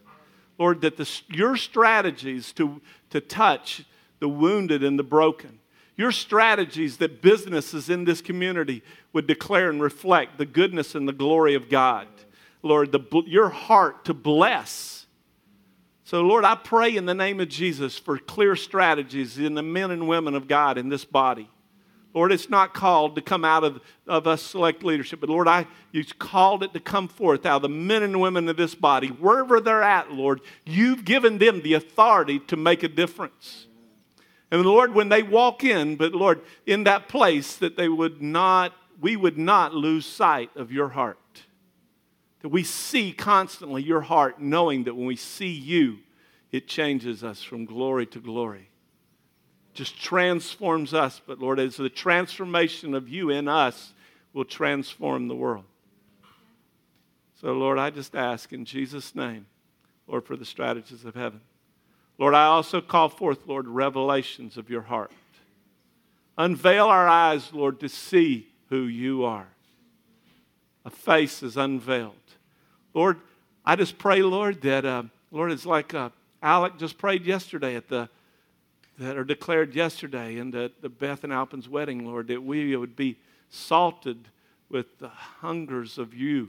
[0.59, 3.85] Lord, that the, your strategies to, to touch
[4.19, 5.61] the wounded and the broken,
[5.97, 11.13] your strategies that businesses in this community would declare and reflect the goodness and the
[11.13, 12.09] glory of God.
[12.65, 15.07] Lord, the, your heart to bless.
[16.05, 19.91] So, Lord, I pray in the name of Jesus for clear strategies in the men
[19.91, 21.51] and women of God in this body.
[22.15, 25.67] Lord, it's not called to come out of, of us select leadership, but Lord, I
[25.93, 29.09] you called it to come forth out of the men and women of this body,
[29.09, 30.41] wherever they're at, Lord.
[30.65, 33.67] You've given them the authority to make a difference.
[34.51, 38.73] And Lord, when they walk in, but Lord, in that place, that they would not,
[39.01, 41.19] we would not lose sight of your heart.
[42.45, 45.99] That we see constantly your heart, knowing that when we see you,
[46.53, 48.69] it changes us from glory to glory
[49.75, 51.21] just transforms us.
[51.27, 53.93] But Lord, as the transformation of you in us
[54.33, 55.65] will transform the world.
[57.41, 59.47] So, Lord, I just ask in Jesus' name,
[60.07, 61.41] Lord, for the strategies of heaven.
[62.17, 65.11] Lord, I also call forth, Lord, revelations of your heart.
[66.39, 69.49] Unveil our eyes, Lord, to see who you are.
[70.85, 72.15] A face is unveiled.
[72.93, 73.21] Lord,
[73.65, 76.11] I just pray, Lord, that, uh, Lord, it's like uh,
[76.43, 78.09] Alec just prayed yesterday at the
[78.99, 82.95] that are declared yesterday in the, the Beth and Alpin's wedding, Lord, that we would
[82.95, 83.19] be
[83.51, 84.29] salted
[84.69, 86.49] with the hungers of you.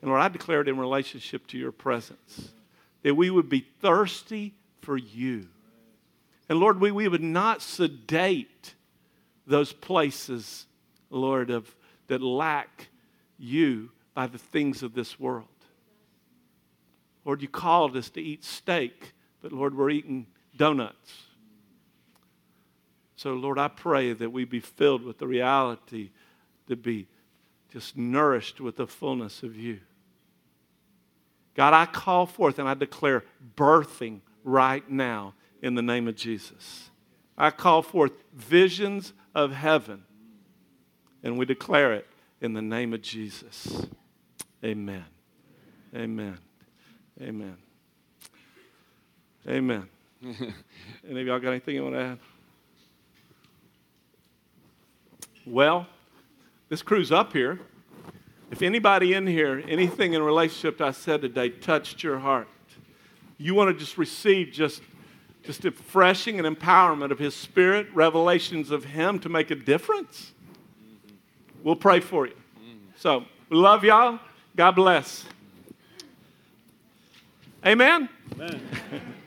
[0.00, 2.52] And Lord, I declare it in relationship to your presence,
[3.02, 5.46] that we would be thirsty for you.
[6.48, 8.74] And Lord, we, we would not sedate
[9.46, 10.66] those places,
[11.10, 11.74] Lord, of,
[12.08, 12.88] that lack
[13.38, 15.48] you by the things of this world.
[17.24, 20.26] Lord, you called us to eat steak, but Lord, we're eating
[20.56, 21.24] donuts.
[23.16, 26.10] So, Lord, I pray that we be filled with the reality
[26.68, 27.06] to be
[27.72, 29.80] just nourished with the fullness of you.
[31.54, 33.24] God, I call forth and I declare
[33.56, 36.90] birthing right now in the name of Jesus.
[37.38, 40.04] I call forth visions of heaven
[41.22, 42.06] and we declare it
[42.44, 43.86] in the name of Jesus.
[44.62, 45.06] Amen.
[45.96, 46.36] Amen.
[47.18, 47.56] Amen.
[49.48, 49.88] Amen.
[50.22, 52.18] Any of y'all got anything you want to add?
[55.46, 55.86] Well,
[56.68, 57.60] this crew's up here.
[58.50, 62.48] If anybody in here, anything in relationship I said today touched your heart,
[63.38, 64.82] you want to just receive just,
[65.42, 70.32] just a refreshing and empowerment of His Spirit, revelations of Him to make a difference,
[71.64, 72.34] we'll pray for you.
[72.96, 74.20] So, love y'all.
[74.54, 75.24] God bless.
[77.66, 78.08] Amen.
[78.34, 78.60] Amen.